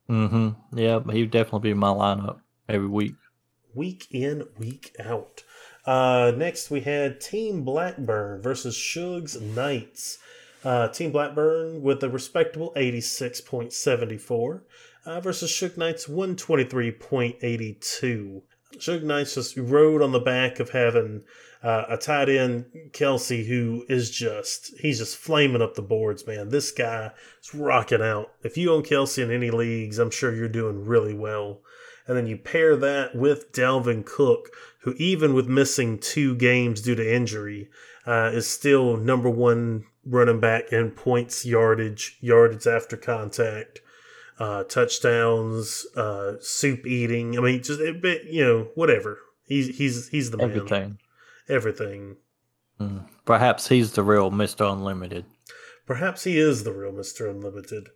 Mm-hmm. 0.09 0.77
Yeah, 0.77 0.99
but 0.99 1.15
he'd 1.15 1.31
definitely 1.31 1.69
be 1.69 1.71
in 1.71 1.77
my 1.77 1.89
lineup 1.89 2.39
every 2.67 2.87
week. 2.87 3.15
week 3.73 4.07
in, 4.11 4.45
week 4.57 4.95
out. 4.99 5.43
Uh, 5.85 6.31
next, 6.35 6.69
we 6.69 6.81
had 6.81 7.21
Team 7.21 7.63
Blackburn 7.63 8.41
versus 8.41 8.75
Shugs 8.75 9.39
Knights. 9.39 10.17
Uh, 10.63 10.87
Team 10.89 11.11
Blackburn 11.11 11.81
with 11.81 12.03
a 12.03 12.09
respectable 12.09 12.73
86.74 12.75 14.61
uh, 15.05 15.21
versus 15.21 15.49
Shug 15.49 15.77
Knights 15.77 16.07
123.82. 16.07 18.41
Shug 18.77 19.03
Knights 19.03 19.35
just 19.35 19.57
rode 19.57 20.01
on 20.01 20.11
the 20.11 20.19
back 20.19 20.59
of 20.59 20.69
having 20.69 21.23
uh, 21.63 21.85
a 21.89 21.97
tight 21.97 22.29
end, 22.29 22.65
Kelce, 22.91 23.45
who 23.47 23.83
is 23.89 24.11
just, 24.11 24.77
he's 24.79 24.99
just 24.99 25.17
flaming 25.17 25.61
up 25.61 25.73
the 25.73 25.81
boards, 25.81 26.25
man. 26.27 26.49
This 26.49 26.71
guy 26.71 27.11
is 27.41 27.53
rocking 27.55 28.01
out. 28.01 28.31
If 28.43 28.57
you 28.57 28.71
own 28.71 28.83
Kelce 28.83 29.21
in 29.23 29.31
any 29.31 29.51
leagues, 29.51 29.97
I'm 29.97 30.11
sure 30.11 30.33
you're 30.33 30.47
doing 30.47 30.85
really 30.85 31.13
well. 31.13 31.61
And 32.07 32.15
then 32.15 32.27
you 32.27 32.37
pair 32.37 32.75
that 32.77 33.15
with 33.15 33.51
Dalvin 33.51 34.05
Cook, 34.05 34.49
who, 34.81 34.93
even 34.93 35.33
with 35.33 35.47
missing 35.47 35.99
two 35.99 36.35
games 36.35 36.81
due 36.81 36.95
to 36.95 37.15
injury, 37.15 37.69
uh, 38.07 38.31
is 38.33 38.47
still 38.47 38.97
number 38.97 39.29
one 39.29 39.85
running 40.05 40.39
back 40.39 40.71
in 40.71 40.91
points, 40.91 41.45
yardage, 41.45 42.17
yardage 42.21 42.65
after 42.65 42.97
contact, 42.97 43.81
uh, 44.39 44.63
touchdowns, 44.63 45.85
uh, 45.95 46.33
soup 46.39 46.87
eating. 46.87 47.37
I 47.37 47.41
mean, 47.41 47.61
just 47.61 47.81
a 47.81 47.93
bit, 47.93 48.23
you 48.25 48.43
know, 48.43 48.67
whatever. 48.75 49.19
He's 49.43 49.77
he's 49.77 50.07
he's 50.09 50.31
the 50.31 50.37
man. 50.37 50.49
Everything. 50.49 50.97
Everything. 51.47 52.17
Mm. 52.79 53.07
Perhaps 53.25 53.67
he's 53.67 53.93
the 53.93 54.03
real 54.03 54.31
Mister 54.31 54.63
Unlimited. 54.63 55.25
Perhaps 55.85 56.23
he 56.23 56.37
is 56.37 56.63
the 56.63 56.71
real 56.71 56.91
Mister 56.91 57.29
Unlimited. 57.29 57.89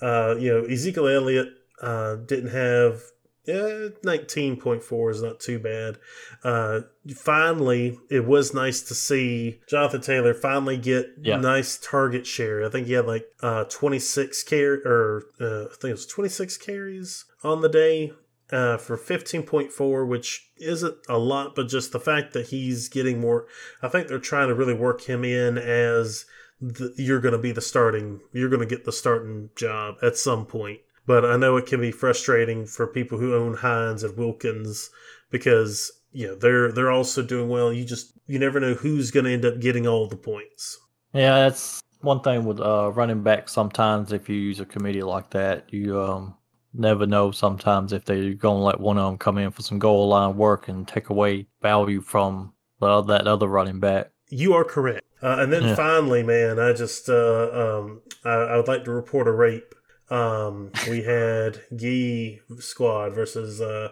Uh, 0.00 0.36
you 0.38 0.50
know, 0.52 0.64
Ezekiel 0.64 1.08
Elliott 1.08 1.48
uh, 1.80 2.16
didn't 2.16 2.50
have 2.50 3.02
yeah, 3.44 3.88
19.4 4.04 5.10
is 5.10 5.22
not 5.22 5.40
too 5.40 5.58
bad. 5.58 5.98
Uh, 6.44 6.82
finally, 7.16 7.98
it 8.08 8.24
was 8.24 8.54
nice 8.54 8.82
to 8.82 8.94
see 8.94 9.60
Jonathan 9.68 10.00
Taylor 10.00 10.32
finally 10.32 10.76
get 10.76 11.14
yeah. 11.20 11.36
nice 11.36 11.76
target 11.76 12.26
share. 12.26 12.64
I 12.64 12.68
think 12.68 12.86
he 12.86 12.92
had 12.92 13.06
like 13.06 13.26
uh, 13.42 13.64
26 13.64 14.42
carry 14.44 14.78
or 14.84 15.24
uh, 15.40 15.64
I 15.64 15.74
think 15.74 15.90
it 15.90 15.92
was 15.92 16.06
26 16.06 16.56
carries 16.58 17.24
on 17.42 17.62
the 17.62 17.68
day 17.68 18.12
uh, 18.52 18.76
for 18.76 18.96
15.4, 18.96 20.06
which 20.06 20.50
isn't 20.58 20.96
a 21.08 21.18
lot, 21.18 21.56
but 21.56 21.68
just 21.68 21.90
the 21.90 21.98
fact 21.98 22.34
that 22.34 22.48
he's 22.48 22.88
getting 22.88 23.20
more. 23.20 23.46
I 23.82 23.88
think 23.88 24.06
they're 24.06 24.18
trying 24.18 24.48
to 24.48 24.54
really 24.54 24.74
work 24.74 25.02
him 25.02 25.24
in 25.24 25.58
as 25.58 26.26
the, 26.60 26.94
you're 26.96 27.20
going 27.20 27.32
to 27.32 27.38
be 27.38 27.50
the 27.50 27.60
starting, 27.60 28.20
you're 28.32 28.50
going 28.50 28.60
to 28.60 28.66
get 28.66 28.84
the 28.84 28.92
starting 28.92 29.50
job 29.56 29.96
at 30.02 30.16
some 30.16 30.46
point. 30.46 30.80
But 31.06 31.24
I 31.24 31.36
know 31.36 31.56
it 31.56 31.66
can 31.66 31.80
be 31.80 31.90
frustrating 31.90 32.66
for 32.66 32.86
people 32.86 33.18
who 33.18 33.34
own 33.34 33.54
Hines 33.54 34.02
and 34.02 34.16
Wilkins 34.16 34.90
because 35.30 35.90
you 36.12 36.28
know 36.28 36.34
they're 36.36 36.70
they're 36.70 36.90
also 36.90 37.22
doing 37.22 37.48
well. 37.48 37.72
You 37.72 37.84
just 37.84 38.12
you 38.26 38.38
never 38.38 38.60
know 38.60 38.74
who's 38.74 39.10
going 39.10 39.24
to 39.24 39.32
end 39.32 39.44
up 39.44 39.60
getting 39.60 39.86
all 39.86 40.06
the 40.06 40.16
points. 40.16 40.78
Yeah, 41.12 41.40
that's 41.40 41.80
one 42.00 42.20
thing 42.20 42.44
with 42.44 42.60
uh, 42.60 42.92
running 42.92 43.22
back. 43.22 43.48
Sometimes 43.48 44.12
if 44.12 44.28
you 44.28 44.36
use 44.36 44.60
a 44.60 44.64
committee 44.64 45.02
like 45.02 45.30
that, 45.30 45.72
you 45.72 46.00
um, 46.00 46.34
never 46.74 47.06
know. 47.06 47.30
Sometimes 47.30 47.92
if 47.92 48.04
they're 48.04 48.34
going 48.34 48.58
to 48.58 48.64
let 48.64 48.80
one 48.80 48.98
of 48.98 49.06
them 49.06 49.18
come 49.18 49.38
in 49.38 49.50
for 49.50 49.62
some 49.62 49.78
goal 49.78 50.08
line 50.08 50.36
work 50.36 50.68
and 50.68 50.86
take 50.86 51.10
away 51.10 51.46
value 51.60 52.00
from 52.00 52.52
the, 52.80 53.02
that 53.02 53.26
other 53.26 53.46
running 53.46 53.80
back. 53.80 54.10
You 54.28 54.54
are 54.54 54.64
correct. 54.64 55.04
Uh, 55.22 55.36
and 55.38 55.52
then 55.52 55.62
yeah. 55.62 55.74
finally, 55.74 56.22
man, 56.22 56.58
I 56.58 56.72
just 56.72 57.08
uh, 57.08 57.50
um, 57.52 58.02
I, 58.24 58.30
I 58.30 58.56
would 58.56 58.68
like 58.68 58.84
to 58.84 58.90
report 58.90 59.28
a 59.28 59.32
rape. 59.32 59.74
Um, 60.10 60.72
we 60.88 61.02
had 61.02 61.62
Gee 61.74 62.40
Squad 62.58 63.14
versus, 63.14 63.60
uh, 63.60 63.88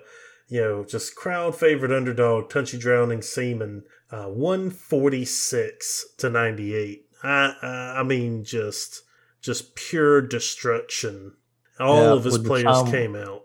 you 0.49 0.61
know, 0.61 0.85
just 0.85 1.15
crowd 1.15 1.57
favorite 1.57 1.93
underdog, 1.93 2.51
Tunchy 2.51 2.79
Drowning 2.79 3.23
Seaman, 3.23 3.85
uh, 4.11 4.27
146 4.27 6.07
to 6.19 6.31
98. 6.31 7.07
I, 7.23 7.95
I 7.99 8.03
mean, 8.03 8.45
just 8.45 9.03
just 9.41 9.75
pure 9.75 10.21
destruction. 10.21 11.35
All 11.79 12.03
yeah, 12.03 12.13
of 12.13 12.25
his 12.25 12.39
players 12.39 12.83
came 12.91 13.17
out. 13.17 13.45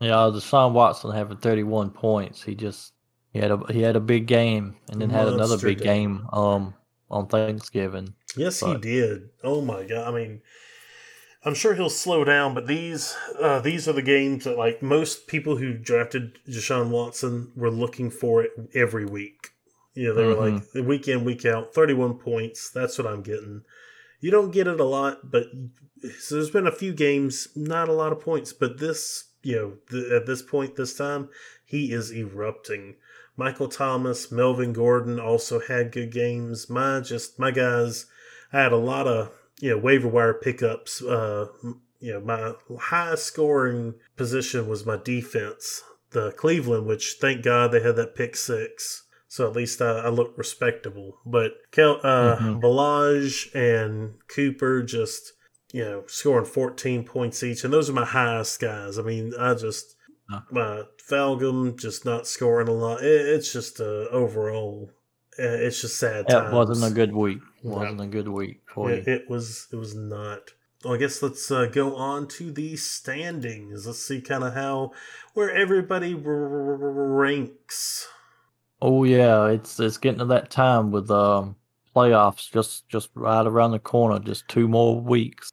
Yeah, 0.00 0.30
Deshaun 0.32 0.72
Watson 0.72 1.12
having 1.12 1.38
31 1.38 1.90
points. 1.90 2.42
He 2.42 2.54
just 2.54 2.92
he 3.32 3.38
had 3.38 3.50
a 3.50 3.60
he 3.72 3.82
had 3.82 3.96
a 3.96 4.00
big 4.00 4.26
game 4.26 4.76
and 4.90 5.00
then 5.00 5.10
Monster 5.10 5.24
had 5.24 5.34
another 5.34 5.58
big 5.58 5.80
game 5.80 6.26
um 6.32 6.74
on 7.10 7.26
Thanksgiving. 7.26 8.14
Yes, 8.36 8.60
but, 8.60 8.74
he 8.74 8.78
did. 8.78 9.30
Oh 9.42 9.60
my 9.60 9.84
god! 9.84 10.08
I 10.08 10.10
mean, 10.10 10.40
I'm 11.44 11.54
sure 11.54 11.74
he'll 11.74 11.90
slow 11.90 12.24
down, 12.24 12.54
but 12.54 12.66
these 12.66 13.14
uh, 13.40 13.60
these 13.60 13.86
are 13.86 13.92
the 13.92 14.02
games 14.02 14.44
that 14.44 14.56
like 14.56 14.82
most 14.82 15.26
people 15.26 15.56
who 15.56 15.74
drafted 15.74 16.38
Deshaun 16.48 16.88
Watson 16.88 17.52
were 17.54 17.70
looking 17.70 18.10
for 18.10 18.42
it 18.42 18.52
every 18.74 19.04
week. 19.04 19.50
You 19.94 20.08
know, 20.08 20.14
they 20.14 20.22
mm-hmm. 20.22 20.40
were 20.40 20.50
like 20.50 20.62
mm-hmm. 20.62 20.86
week 20.86 21.08
in, 21.08 21.24
week 21.24 21.44
out, 21.44 21.74
31 21.74 22.14
points. 22.14 22.70
That's 22.70 22.96
what 22.98 23.06
I'm 23.06 23.22
getting. 23.22 23.62
You 24.20 24.30
don't 24.30 24.52
get 24.52 24.66
it 24.66 24.80
a 24.80 24.84
lot, 24.84 25.30
but 25.30 25.44
so 26.18 26.36
there's 26.36 26.50
been 26.50 26.66
a 26.66 26.72
few 26.72 26.92
games, 26.92 27.48
not 27.54 27.88
a 27.88 27.92
lot 27.92 28.12
of 28.12 28.20
points, 28.20 28.52
but 28.52 28.78
this, 28.78 29.24
you 29.42 29.56
know, 29.56 29.72
th- 29.90 30.12
at 30.12 30.26
this 30.26 30.42
point, 30.42 30.76
this 30.76 30.96
time, 30.96 31.28
he 31.64 31.92
is 31.92 32.10
erupting. 32.10 32.96
Michael 33.36 33.68
Thomas, 33.68 34.32
Melvin 34.32 34.72
Gordon 34.72 35.20
also 35.20 35.60
had 35.60 35.92
good 35.92 36.12
games. 36.12 36.70
My 36.70 37.00
just 37.00 37.38
my 37.38 37.50
guys, 37.50 38.06
I 38.52 38.60
had 38.62 38.72
a 38.72 38.76
lot 38.76 39.06
of 39.06 39.32
you 39.64 39.70
know 39.70 39.78
waiver 39.78 40.08
wire 40.08 40.34
pickups. 40.34 41.00
Uh, 41.00 41.46
you 41.98 42.12
know 42.12 42.20
my 42.20 42.52
high 42.78 43.14
scoring 43.14 43.94
position 44.14 44.68
was 44.68 44.84
my 44.84 44.98
defense, 45.02 45.82
the 46.10 46.32
Cleveland, 46.32 46.86
which 46.86 47.16
thank 47.18 47.42
God 47.42 47.72
they 47.72 47.80
had 47.80 47.96
that 47.96 48.14
pick 48.14 48.36
six. 48.36 49.04
So 49.26 49.48
at 49.48 49.56
least 49.56 49.80
I, 49.80 50.00
I 50.00 50.08
look 50.10 50.36
respectable. 50.36 51.16
But 51.24 51.52
Kel, 51.70 51.98
uh, 52.02 52.36
mm-hmm. 52.36 53.58
and 53.58 54.14
Cooper 54.28 54.82
just 54.82 55.32
you 55.72 55.82
know 55.82 56.04
scoring 56.08 56.44
14 56.44 57.04
points 57.04 57.42
each, 57.42 57.64
and 57.64 57.72
those 57.72 57.88
are 57.88 57.94
my 57.94 58.04
highest 58.04 58.60
guys. 58.60 58.98
I 58.98 59.02
mean, 59.02 59.32
I 59.40 59.54
just 59.54 59.96
my 60.50 60.82
Falcom 61.10 61.78
just 61.80 62.04
not 62.04 62.26
scoring 62.26 62.68
a 62.68 62.72
lot. 62.72 63.02
It, 63.02 63.26
it's 63.28 63.50
just 63.50 63.80
uh, 63.80 64.08
overall, 64.10 64.90
uh, 65.38 65.42
it's 65.42 65.80
just 65.80 65.98
sad. 65.98 66.26
It 66.28 66.52
wasn't 66.52 66.92
a 66.92 66.94
good 66.94 67.14
week. 67.14 67.38
Wasn't 67.64 68.00
a 68.00 68.06
good 68.06 68.28
week 68.28 68.60
for 68.66 68.90
it, 68.90 69.06
you. 69.06 69.12
It 69.14 69.30
was. 69.30 69.68
It 69.72 69.76
was 69.76 69.94
not. 69.94 70.50
Well, 70.84 70.94
I 70.94 70.98
guess 70.98 71.22
let's 71.22 71.50
uh, 71.50 71.64
go 71.66 71.96
on 71.96 72.28
to 72.28 72.52
the 72.52 72.76
standings. 72.76 73.86
Let's 73.86 74.04
see 74.04 74.20
kind 74.20 74.44
of 74.44 74.52
how 74.52 74.92
where 75.32 75.50
everybody 75.50 76.14
ranks. 76.14 78.06
Oh 78.82 79.04
yeah, 79.04 79.46
it's 79.46 79.80
it's 79.80 79.96
getting 79.96 80.18
to 80.18 80.26
that 80.26 80.50
time 80.50 80.90
with 80.90 81.10
um, 81.10 81.56
playoffs 81.96 82.52
just 82.52 82.86
just 82.90 83.08
right 83.14 83.46
around 83.46 83.70
the 83.70 83.78
corner. 83.78 84.18
Just 84.18 84.46
two 84.46 84.68
more 84.68 85.00
weeks. 85.00 85.50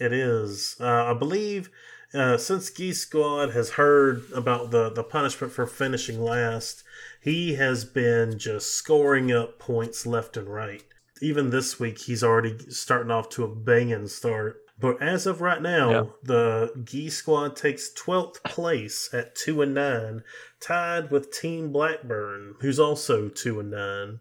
It 0.00 0.12
is. 0.12 0.76
Uh, 0.80 1.04
I 1.04 1.14
believe 1.14 1.70
uh, 2.12 2.36
since 2.38 2.70
Geese 2.70 3.02
Squad 3.02 3.50
has 3.50 3.70
heard 3.70 4.24
about 4.34 4.70
the, 4.72 4.90
the 4.90 5.04
punishment 5.04 5.52
for 5.52 5.66
finishing 5.66 6.20
last, 6.20 6.82
he 7.20 7.54
has 7.54 7.84
been 7.84 8.38
just 8.38 8.72
scoring 8.72 9.30
up 9.30 9.58
points 9.58 10.04
left 10.04 10.36
and 10.36 10.48
right. 10.48 10.84
Even 11.22 11.50
this 11.50 11.78
week, 11.78 12.00
he's 12.00 12.22
already 12.22 12.58
starting 12.68 13.10
off 13.10 13.28
to 13.30 13.44
a 13.44 13.54
banging 13.54 14.08
start. 14.08 14.58
But 14.78 15.00
as 15.00 15.26
of 15.26 15.40
right 15.40 15.62
now, 15.62 15.90
yeah. 15.90 16.02
the 16.24 16.82
Gee 16.84 17.08
Squad 17.08 17.54
takes 17.54 17.92
12th 17.94 18.42
place 18.42 19.08
at 19.12 19.36
2 19.36 19.62
and 19.62 19.74
9, 19.74 20.24
tied 20.60 21.10
with 21.10 21.30
Team 21.30 21.70
Blackburn, 21.70 22.56
who's 22.60 22.80
also 22.80 23.28
2 23.28 23.60
and 23.60 23.70
9. 23.70 24.20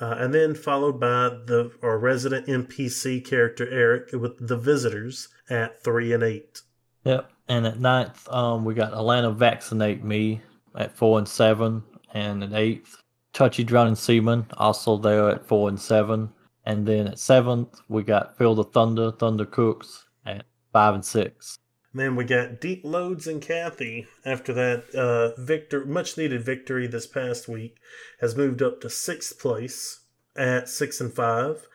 Uh, 0.00 0.14
and 0.18 0.32
then 0.32 0.54
followed 0.54 0.98
by 0.98 1.28
the 1.28 1.72
our 1.82 1.98
resident 1.98 2.46
NPC 2.46 3.24
character 3.24 3.68
Eric 3.68 4.12
with 4.12 4.46
the 4.46 4.56
Visitors 4.56 5.28
at 5.50 5.82
3 5.82 6.14
and 6.14 6.22
8. 6.22 6.62
Yep. 7.04 7.30
And 7.48 7.66
at 7.66 7.80
ninth, 7.80 8.28
um, 8.28 8.64
we 8.64 8.74
got 8.74 8.92
Atlanta 8.92 9.30
Vaccinate 9.30 10.04
Me 10.04 10.40
at 10.74 10.96
four 10.96 11.18
and 11.18 11.28
seven. 11.28 11.82
And 12.14 12.42
at 12.42 12.52
eighth, 12.52 12.96
Touchy 13.32 13.64
Drowning 13.64 13.94
Seaman, 13.94 14.46
also 14.56 14.96
there 14.96 15.28
at 15.30 15.46
four 15.46 15.68
and 15.68 15.80
seven. 15.80 16.32
And 16.68 16.84
then 16.86 17.06
at 17.06 17.18
seventh, 17.18 17.80
we 17.88 18.02
got 18.02 18.36
Feel 18.36 18.54
the 18.54 18.62
Thunder, 18.62 19.10
Thunder 19.10 19.46
Cooks 19.46 20.04
at 20.26 20.44
five 20.70 20.92
and 20.92 21.04
six. 21.04 21.58
then 21.94 22.14
we 22.14 22.24
got 22.24 22.60
Deep 22.60 22.82
Loads 22.84 23.26
and 23.26 23.40
Kathy 23.40 24.06
after 24.22 24.52
that 24.52 24.94
uh, 24.94 25.40
victor, 25.40 25.86
much 25.86 26.18
needed 26.18 26.44
victory 26.44 26.86
this 26.86 27.06
past 27.06 27.48
week, 27.48 27.76
has 28.20 28.36
moved 28.36 28.60
up 28.60 28.82
to 28.82 28.90
sixth 28.90 29.40
place 29.40 30.00
at 30.36 30.68
six 30.68 31.00
and 31.00 31.10
five 31.10 31.66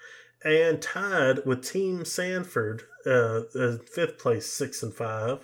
and 0.46 0.80
tied 0.80 1.44
with 1.44 1.68
Team 1.68 2.06
Sanford, 2.06 2.84
uh, 3.08 3.42
uh, 3.60 3.78
fifth 3.92 4.20
place, 4.20 4.46
six 4.46 4.84
and 4.84 4.94
five. 4.94 5.44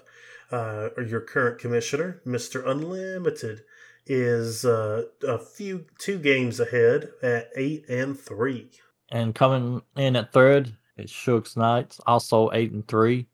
Uh, 0.51 0.89
your 1.07 1.21
current 1.21 1.57
commissioner, 1.57 2.21
Mister 2.23 2.61
Unlimited, 2.61 3.61
is 4.05 4.63
uh, 4.63 5.05
a 5.27 5.39
few 5.39 5.85
two 5.97 6.19
games 6.19 6.59
ahead 6.59 7.09
at 7.23 7.49
eight 7.55 7.89
and 7.89 8.19
three. 8.19 8.69
And 9.11 9.33
coming 9.33 9.81
in 9.95 10.15
at 10.15 10.31
third 10.31 10.71
is 10.97 11.09
Shooks 11.09 11.57
Knights, 11.57 11.99
also 12.05 12.51
eight 12.53 12.71
and 12.71 12.87
three. 12.87 13.27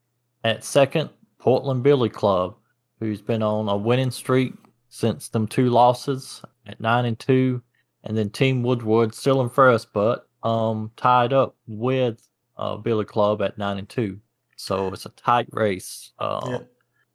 At 0.43 0.63
second, 0.63 1.09
Portland 1.39 1.83
Billy 1.83 2.09
Club, 2.09 2.55
who's 2.99 3.21
been 3.21 3.43
on 3.43 3.67
a 3.67 3.75
winning 3.75 4.11
streak 4.11 4.53
since 4.89 5.29
them 5.29 5.47
two 5.47 5.69
losses 5.69 6.41
at 6.65 6.79
nine 6.79 7.05
and 7.05 7.19
two. 7.19 7.61
And 8.03 8.17
then 8.17 8.29
Team 8.29 8.63
Woodward 8.63 9.13
still 9.13 9.41
in 9.41 9.49
first, 9.49 9.91
but 9.91 10.29
um, 10.43 10.91
tied 10.95 11.33
up 11.33 11.55
with 11.67 12.21
uh, 12.57 12.77
Billy 12.77 13.05
Club 13.05 13.41
at 13.41 13.57
nine 13.57 13.79
and 13.79 13.89
two. 13.89 14.19
So 14.55 14.87
it's 14.93 15.05
a 15.05 15.09
tight 15.09 15.49
race. 15.51 16.13
Uh, 16.19 16.47
yeah. 16.47 16.57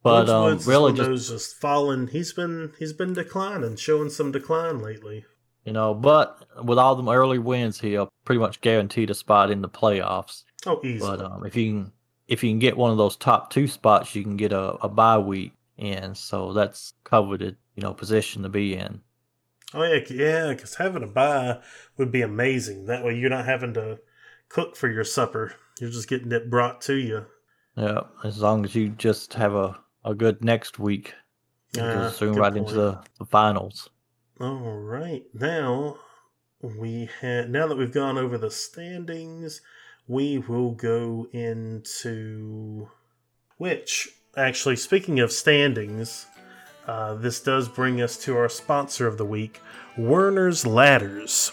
But 0.03 0.29
um, 0.29 0.57
really, 0.65 0.93
just, 0.93 1.29
just 1.29 1.55
fallen. 1.57 2.07
He's 2.07 2.33
been 2.33 2.73
he's 2.79 2.93
been 2.93 3.13
declining, 3.13 3.75
showing 3.75 4.09
some 4.09 4.31
decline 4.31 4.79
lately. 4.79 5.25
You 5.65 5.73
know, 5.73 5.93
but 5.93 6.43
with 6.63 6.79
all 6.79 6.95
them 6.95 7.09
early 7.09 7.37
wins, 7.37 7.79
he'll 7.79 8.09
pretty 8.25 8.39
much 8.39 8.61
guaranteed 8.61 9.09
a 9.11 9.13
spot 9.13 9.51
in 9.51 9.61
the 9.61 9.69
playoffs. 9.69 10.43
Oh, 10.65 10.79
easy. 10.83 10.99
But 10.99 11.21
um, 11.21 11.45
if 11.45 11.55
you 11.55 11.71
can 11.71 11.91
if 12.27 12.43
you 12.43 12.49
can 12.49 12.59
get 12.59 12.77
one 12.77 12.91
of 12.91 12.97
those 12.97 13.15
top 13.15 13.51
two 13.51 13.67
spots, 13.67 14.15
you 14.15 14.23
can 14.23 14.37
get 14.37 14.53
a, 14.53 14.71
a 14.83 14.89
bye 14.89 15.17
week 15.17 15.53
and 15.77 16.15
So 16.15 16.53
that's 16.53 16.93
coveted, 17.03 17.57
you 17.75 17.83
know, 17.83 17.93
position 17.93 18.43
to 18.43 18.49
be 18.49 18.75
in. 18.75 19.01
Oh 19.73 19.83
yeah, 19.83 19.99
yeah, 20.09 20.49
because 20.49 20.75
having 20.75 21.03
a 21.03 21.07
buy 21.07 21.61
would 21.97 22.11
be 22.11 22.21
amazing. 22.21 22.85
That 22.85 23.03
way, 23.03 23.17
you're 23.17 23.29
not 23.29 23.45
having 23.45 23.73
to 23.75 23.99
cook 24.49 24.75
for 24.75 24.89
your 24.89 25.03
supper. 25.03 25.55
You're 25.79 25.89
just 25.89 26.09
getting 26.09 26.31
it 26.31 26.49
brought 26.49 26.81
to 26.81 26.95
you. 26.95 27.25
Yeah, 27.75 28.01
as 28.23 28.39
long 28.39 28.65
as 28.65 28.75
you 28.75 28.89
just 28.89 29.33
have 29.35 29.55
a, 29.55 29.79
a 30.03 30.13
good 30.13 30.43
next 30.43 30.77
week, 30.77 31.13
you 31.73 31.81
Ah, 31.81 32.13
good 32.19 32.35
right 32.37 32.55
into 32.55 32.73
the, 32.73 32.99
the 33.17 33.25
finals. 33.25 33.89
All 34.41 34.79
right, 34.79 35.23
now 35.35 35.97
we 36.63 37.07
have 37.21 37.47
now 37.49 37.67
that 37.67 37.77
we've 37.77 37.91
gone 37.91 38.17
over 38.17 38.39
the 38.39 38.49
standings, 38.49 39.61
we 40.07 40.39
will 40.39 40.71
go 40.71 41.27
into 41.31 42.89
which 43.57 44.09
actually 44.35 44.77
speaking 44.77 45.19
of 45.19 45.31
standings, 45.31 46.25
uh, 46.87 47.13
this 47.13 47.39
does 47.39 47.69
bring 47.69 48.01
us 48.01 48.17
to 48.23 48.35
our 48.35 48.49
sponsor 48.49 49.05
of 49.05 49.19
the 49.19 49.25
week, 49.25 49.61
Werner's 49.95 50.65
Ladders. 50.65 51.51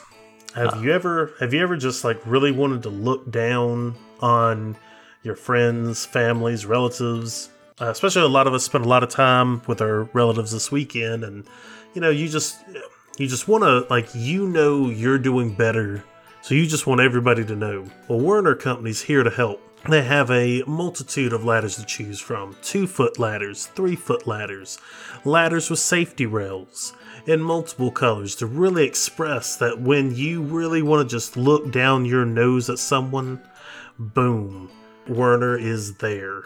Have 0.54 0.70
Ah. 0.72 0.80
you 0.80 0.90
ever 0.90 1.34
have 1.40 1.52
you 1.52 1.60
ever 1.62 1.76
just 1.76 2.04
like 2.04 2.18
really 2.24 2.52
wanted 2.52 2.82
to 2.84 2.88
look 2.88 3.30
down 3.30 3.96
on 4.20 4.76
your 5.22 5.36
friends, 5.36 6.06
families, 6.06 6.64
relatives? 6.64 7.50
Uh, 7.80 7.90
especially 7.90 8.22
a 8.22 8.28
lot 8.28 8.46
of 8.46 8.54
us 8.54 8.64
spend 8.64 8.84
a 8.84 8.88
lot 8.88 9.02
of 9.02 9.08
time 9.08 9.62
with 9.66 9.80
our 9.80 10.04
relatives 10.12 10.52
this 10.52 10.72
weekend, 10.72 11.22
and 11.22 11.44
you 11.94 12.00
know, 12.00 12.10
you 12.10 12.28
just 12.28 12.58
you 13.18 13.26
just 13.26 13.46
want 13.46 13.62
to 13.62 13.86
like 13.88 14.08
you 14.14 14.48
know 14.48 14.88
you're 14.88 15.18
doing 15.18 15.54
better, 15.54 16.02
so 16.42 16.54
you 16.54 16.66
just 16.66 16.86
want 16.86 17.00
everybody 17.00 17.44
to 17.44 17.54
know. 17.54 17.84
Well, 18.08 18.20
Werner 18.20 18.54
Company's 18.54 19.02
here 19.02 19.22
to 19.22 19.30
help. 19.30 19.62
They 19.88 20.02
have 20.02 20.28
a 20.30 20.64
multitude 20.66 21.32
of 21.32 21.44
ladders 21.44 21.76
to 21.76 21.86
choose 21.86 22.18
from 22.18 22.56
two 22.62 22.88
foot 22.88 23.18
ladders, 23.18 23.66
three 23.66 23.94
foot 23.94 24.26
ladders, 24.26 24.78
ladders 25.24 25.70
with 25.70 25.78
safety 25.78 26.26
rails 26.26 26.94
in 27.26 27.40
multiple 27.40 27.90
colors 27.90 28.34
to 28.36 28.46
really 28.46 28.84
express 28.84 29.56
that 29.56 29.80
when 29.80 30.14
you 30.14 30.42
really 30.42 30.82
want 30.82 31.08
to 31.08 31.16
just 31.16 31.36
look 31.36 31.70
down 31.70 32.04
your 32.04 32.24
nose 32.24 32.68
at 32.68 32.78
someone, 32.78 33.40
boom, 33.98 34.70
Werner 35.06 35.56
is 35.56 35.94
there. 35.94 36.42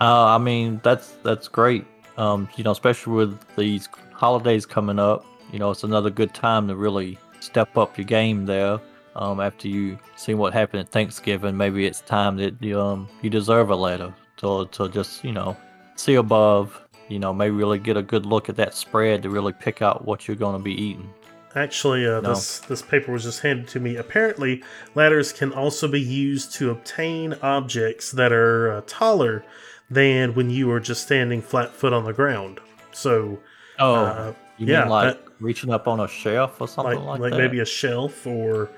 Uh, 0.00 0.26
I 0.26 0.38
mean, 0.38 0.80
that's 0.82 1.16
that's 1.22 1.48
great. 1.48 1.84
Um, 2.16 2.48
you 2.56 2.64
know, 2.64 2.70
especially 2.70 3.14
with 3.14 3.38
these 3.56 3.88
holidays 4.12 4.66
coming 4.66 4.98
up, 4.98 5.24
you 5.52 5.58
know, 5.58 5.70
it's 5.70 5.84
another 5.84 6.10
good 6.10 6.34
time 6.34 6.68
to 6.68 6.76
really 6.76 7.18
step 7.40 7.76
up 7.76 7.96
your 7.96 8.04
game 8.04 8.46
there. 8.46 8.80
Um, 9.16 9.40
after 9.40 9.68
you 9.68 9.98
see 10.16 10.34
what 10.34 10.52
happened 10.52 10.80
at 10.80 10.88
Thanksgiving, 10.90 11.56
maybe 11.56 11.84
it's 11.86 12.00
time 12.00 12.36
that 12.36 12.62
you 12.62 12.80
um 12.80 13.08
you 13.22 13.30
deserve 13.30 13.70
a 13.70 13.76
letter 13.76 14.14
to 14.38 14.66
to 14.72 14.88
just 14.88 15.24
you 15.24 15.32
know 15.32 15.56
see 15.96 16.14
above. 16.14 16.80
You 17.08 17.18
know, 17.18 17.32
maybe 17.34 17.50
really 17.50 17.80
get 17.80 17.96
a 17.96 18.02
good 18.02 18.24
look 18.24 18.48
at 18.48 18.54
that 18.56 18.72
spread 18.72 19.24
to 19.24 19.30
really 19.30 19.52
pick 19.52 19.82
out 19.82 20.04
what 20.04 20.28
you're 20.28 20.36
going 20.36 20.56
to 20.56 20.62
be 20.62 20.72
eating. 20.72 21.12
Actually, 21.56 22.06
uh, 22.06 22.20
No. 22.20 22.30
this 22.34 22.60
this 22.60 22.82
paper 22.82 23.10
was 23.10 23.24
just 23.24 23.40
handed 23.40 23.66
to 23.68 23.80
me. 23.80 23.96
Apparently, 23.96 24.62
ladders 24.94 25.32
can 25.32 25.52
also 25.52 25.88
be 25.88 26.00
used 26.00 26.52
to 26.54 26.70
obtain 26.70 27.34
objects 27.42 28.12
that 28.12 28.32
are 28.32 28.72
uh, 28.72 28.82
taller 28.86 29.44
than 29.90 30.34
when 30.34 30.50
you 30.50 30.70
are 30.70 30.80
just 30.80 31.02
standing 31.02 31.42
flat 31.42 31.72
foot 31.74 31.92
on 31.92 32.04
the 32.04 32.12
ground. 32.12 32.60
So, 32.92 33.38
Oh, 33.78 33.94
uh, 33.94 34.32
you 34.58 34.66
yeah, 34.66 34.80
mean 34.82 34.88
like 34.90 35.14
that- 35.16 35.32
reaching 35.40 35.70
up 35.70 35.88
on 35.88 36.00
a 36.00 36.08
shelf 36.08 36.60
or 36.60 36.68
something 36.68 36.98
like 36.98 37.06
like, 37.06 37.20
like 37.20 37.30
that? 37.32 37.38
maybe 37.38 37.60
a 37.60 37.64
shelf 37.64 38.26
or 38.26 38.68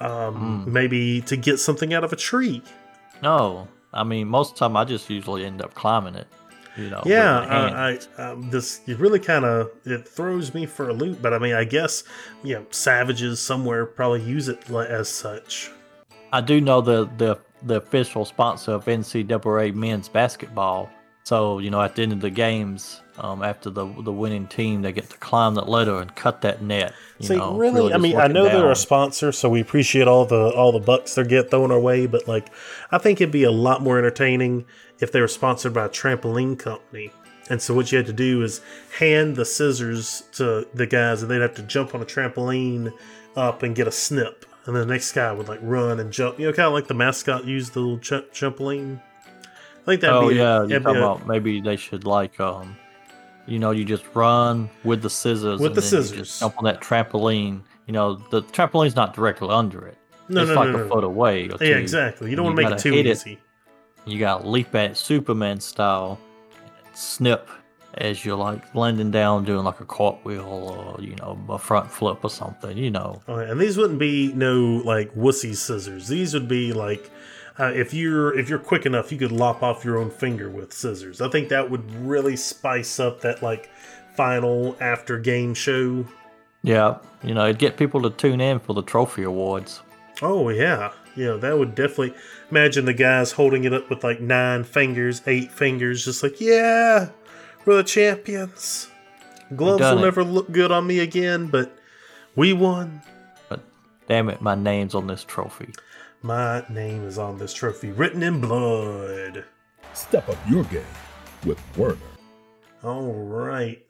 um, 0.00 0.64
Mm. 0.66 0.72
maybe 0.72 1.20
to 1.22 1.36
get 1.36 1.58
something 1.58 1.92
out 1.94 2.04
of 2.04 2.12
a 2.12 2.16
tree. 2.16 2.62
No, 3.22 3.68
I 3.92 4.04
mean 4.04 4.28
most 4.28 4.52
of 4.52 4.58
the 4.58 4.60
time 4.66 4.76
I 4.76 4.84
just 4.84 5.08
usually 5.10 5.44
end 5.44 5.62
up 5.62 5.74
climbing 5.74 6.14
it. 6.14 6.26
You 6.76 6.90
know. 6.90 7.02
Yeah, 7.06 7.38
uh, 7.38 7.96
I 8.18 8.22
um, 8.22 8.50
this 8.50 8.80
it 8.88 8.98
really 8.98 9.20
kind 9.20 9.44
of 9.44 9.70
it 9.84 10.08
throws 10.08 10.52
me 10.54 10.66
for 10.66 10.88
a 10.88 10.92
loop. 10.92 11.22
But 11.22 11.32
I 11.32 11.38
mean, 11.38 11.54
I 11.54 11.62
guess 11.64 12.02
you 12.42 12.54
know, 12.56 12.66
savages 12.70 13.38
somewhere 13.40 13.86
probably 13.86 14.22
use 14.22 14.48
it 14.48 14.68
as 14.70 15.08
such. 15.08 15.70
I 16.32 16.40
do 16.40 16.60
know 16.60 16.80
the 16.80 17.08
the 17.16 17.38
the 17.62 17.76
official 17.76 18.24
sponsor 18.24 18.72
of 18.72 18.84
NCAA 18.84 19.74
men's 19.74 20.08
basketball. 20.08 20.90
So 21.24 21.58
you 21.58 21.70
know, 21.70 21.80
at 21.80 21.96
the 21.96 22.02
end 22.02 22.12
of 22.12 22.20
the 22.20 22.30
games, 22.30 23.00
um, 23.18 23.42
after 23.42 23.70
the 23.70 23.86
the 24.02 24.12
winning 24.12 24.46
team, 24.46 24.82
they 24.82 24.92
get 24.92 25.08
to 25.10 25.16
climb 25.18 25.54
that 25.54 25.68
ladder 25.68 26.00
and 26.00 26.14
cut 26.14 26.42
that 26.42 26.62
net. 26.62 26.94
You 27.18 27.28
See, 27.28 27.36
know, 27.36 27.56
really, 27.56 27.94
I 27.94 27.96
mean, 27.96 28.16
I 28.16 28.26
know 28.26 28.44
they're 28.44 28.70
a 28.70 28.76
sponsor, 28.76 29.32
so 29.32 29.48
we 29.48 29.60
appreciate 29.60 30.06
all 30.06 30.26
the 30.26 30.50
all 30.50 30.72
the 30.72 30.80
bucks 30.80 31.14
they 31.14 31.24
get 31.24 31.50
thrown 31.50 31.70
our 31.70 31.80
way. 31.80 32.06
But 32.06 32.28
like, 32.28 32.50
I 32.90 32.98
think 32.98 33.20
it'd 33.20 33.32
be 33.32 33.44
a 33.44 33.50
lot 33.50 33.82
more 33.82 33.98
entertaining 33.98 34.66
if 35.00 35.12
they 35.12 35.20
were 35.20 35.28
sponsored 35.28 35.72
by 35.72 35.86
a 35.86 35.88
trampoline 35.88 36.58
company. 36.58 37.10
And 37.50 37.60
so 37.60 37.74
what 37.74 37.92
you 37.92 37.98
had 37.98 38.06
to 38.06 38.12
do 38.12 38.42
is 38.42 38.60
hand 38.98 39.36
the 39.36 39.44
scissors 39.44 40.24
to 40.32 40.66
the 40.74 40.86
guys, 40.86 41.22
and 41.22 41.30
they'd 41.30 41.42
have 41.42 41.54
to 41.54 41.62
jump 41.62 41.94
on 41.94 42.02
a 42.02 42.06
trampoline 42.06 42.92
up 43.36 43.62
and 43.62 43.74
get 43.74 43.86
a 43.86 43.92
snip, 43.92 44.46
and 44.66 44.74
then 44.74 44.86
the 44.86 44.92
next 44.94 45.12
guy 45.12 45.32
would 45.32 45.48
like 45.48 45.60
run 45.62 46.00
and 46.00 46.12
jump. 46.12 46.38
You 46.38 46.46
know, 46.46 46.52
kind 46.52 46.66
of 46.66 46.72
like 46.72 46.86
the 46.86 46.94
mascot 46.94 47.44
used 47.44 47.74
the 47.74 47.80
little 47.80 47.98
ch- 47.98 48.30
trampoline. 48.32 49.00
I 49.82 49.84
think 49.86 50.00
that'd 50.00 50.16
oh 50.16 50.28
be 50.30 50.36
yeah, 50.36 50.64
you're 50.64 50.80
be 50.80 50.84
talking 50.84 51.02
a- 51.02 51.06
about 51.06 51.26
maybe 51.26 51.60
they 51.60 51.76
should 51.76 52.04
like 52.06 52.38
um, 52.40 52.76
you 53.46 53.58
know, 53.58 53.70
you 53.72 53.84
just 53.84 54.04
run 54.14 54.70
with 54.84 55.02
the 55.02 55.10
scissors 55.10 55.60
With 55.60 55.72
and 55.72 55.76
the 55.76 55.82
scissors. 55.82 56.40
jump 56.40 56.56
on 56.58 56.64
that 56.64 56.80
trampoline. 56.80 57.62
You 57.86 57.92
know, 57.92 58.14
the 58.30 58.42
trampoline's 58.42 58.96
not 58.96 59.14
directly 59.14 59.50
under 59.50 59.86
it. 59.86 59.98
no, 60.30 60.40
it's 60.42 60.48
no, 60.48 60.54
like 60.54 60.68
no, 60.70 60.76
a 60.76 60.78
no. 60.78 60.88
foot 60.88 61.04
away. 61.04 61.50
Or 61.50 61.58
Yeah, 61.62 61.76
exactly. 61.76 62.30
You 62.30 62.36
don't 62.36 62.46
want 62.46 62.56
to 62.56 62.62
make 62.62 62.72
it 62.72 62.78
too 62.78 62.92
hit 62.92 63.04
it. 63.06 63.10
easy. 63.10 63.38
You 64.06 64.18
got 64.18 64.40
to 64.42 64.48
leap 64.48 64.74
at 64.74 64.96
Superman 64.96 65.60
style, 65.60 66.18
snip 66.94 67.48
as 67.98 68.24
you're 68.24 68.36
like 68.36 68.74
landing 68.74 69.10
down 69.10 69.44
doing 69.44 69.64
like 69.64 69.80
a 69.80 69.84
cartwheel 69.84 70.44
or 70.98 71.00
you 71.02 71.14
know 71.16 71.38
a 71.48 71.58
front 71.58 71.90
flip 71.90 72.18
or 72.22 72.30
something. 72.30 72.76
You 72.76 72.90
know, 72.90 73.22
Okay, 73.28 73.50
and 73.50 73.60
these 73.60 73.76
wouldn't 73.76 73.98
be 73.98 74.32
no 74.32 74.82
like 74.84 75.14
wussy 75.14 75.54
scissors. 75.54 76.08
These 76.08 76.34
would 76.34 76.48
be 76.48 76.72
like 76.72 77.10
uh, 77.58 77.72
if 77.74 77.94
you're 77.94 78.36
if 78.38 78.48
you're 78.48 78.58
quick 78.58 78.84
enough, 78.86 79.12
you 79.12 79.18
could 79.18 79.32
lop 79.32 79.62
off 79.62 79.84
your 79.84 79.98
own 79.98 80.10
finger 80.10 80.50
with 80.50 80.72
scissors. 80.72 81.20
I 81.20 81.28
think 81.28 81.48
that 81.50 81.70
would 81.70 81.88
really 81.94 82.36
spice 82.36 82.98
up 82.98 83.20
that 83.20 83.42
like 83.42 83.70
final 84.16 84.76
after 84.80 85.18
game 85.18 85.54
show. 85.54 86.04
yeah, 86.62 86.98
you 87.22 87.34
know, 87.34 87.44
it'd 87.44 87.58
get 87.58 87.76
people 87.76 88.02
to 88.02 88.10
tune 88.10 88.40
in 88.40 88.58
for 88.58 88.74
the 88.74 88.82
trophy 88.82 89.22
awards. 89.22 89.82
Oh 90.22 90.48
yeah, 90.48 90.92
yeah, 91.16 91.32
that 91.32 91.58
would 91.58 91.74
definitely 91.74 92.14
imagine 92.50 92.84
the 92.84 92.94
guys 92.94 93.32
holding 93.32 93.64
it 93.64 93.72
up 93.72 93.90
with 93.90 94.02
like 94.04 94.20
nine 94.20 94.62
fingers, 94.64 95.20
eight 95.26 95.50
fingers, 95.52 96.04
just 96.04 96.22
like 96.22 96.40
yeah, 96.40 97.08
we're 97.64 97.76
the 97.76 97.84
champions. 97.84 98.88
Gloves 99.54 99.82
will 99.82 99.98
it. 99.98 100.02
never 100.02 100.24
look 100.24 100.50
good 100.50 100.72
on 100.72 100.86
me 100.86 101.00
again, 101.00 101.48
but 101.48 101.76
we 102.36 102.52
won. 102.52 103.02
But 103.48 103.60
damn 104.08 104.28
it, 104.28 104.40
my 104.40 104.54
name's 104.54 104.94
on 104.94 105.06
this 105.06 105.24
trophy. 105.24 105.72
My 106.22 106.64
name 106.70 107.04
is 107.04 107.18
on 107.18 107.38
this 107.38 107.52
trophy, 107.52 107.92
written 107.92 108.22
in 108.22 108.40
blood. 108.40 109.44
Step 109.92 110.28
up 110.28 110.38
your 110.48 110.64
game 110.64 110.82
with 111.44 111.60
Werner. 111.76 111.98
All 112.82 113.12
right. 113.12 113.82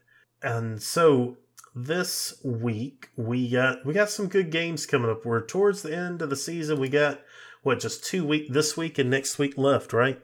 And 0.42 0.82
so 0.82 1.36
this 1.74 2.40
week 2.44 3.08
we 3.16 3.50
got 3.50 3.84
we 3.84 3.94
got 3.94 4.10
some 4.10 4.28
good 4.28 4.50
games 4.50 4.86
coming 4.86 5.10
up. 5.10 5.24
We're 5.24 5.44
towards 5.44 5.82
the 5.82 5.96
end 5.96 6.22
of 6.22 6.30
the 6.30 6.36
season. 6.36 6.78
We 6.78 6.88
got 6.88 7.20
what 7.62 7.80
just 7.80 8.04
two 8.04 8.26
week 8.26 8.52
this 8.52 8.76
week 8.76 8.98
and 8.98 9.10
next 9.10 9.38
week 9.38 9.56
left, 9.56 9.92
right? 9.92 10.20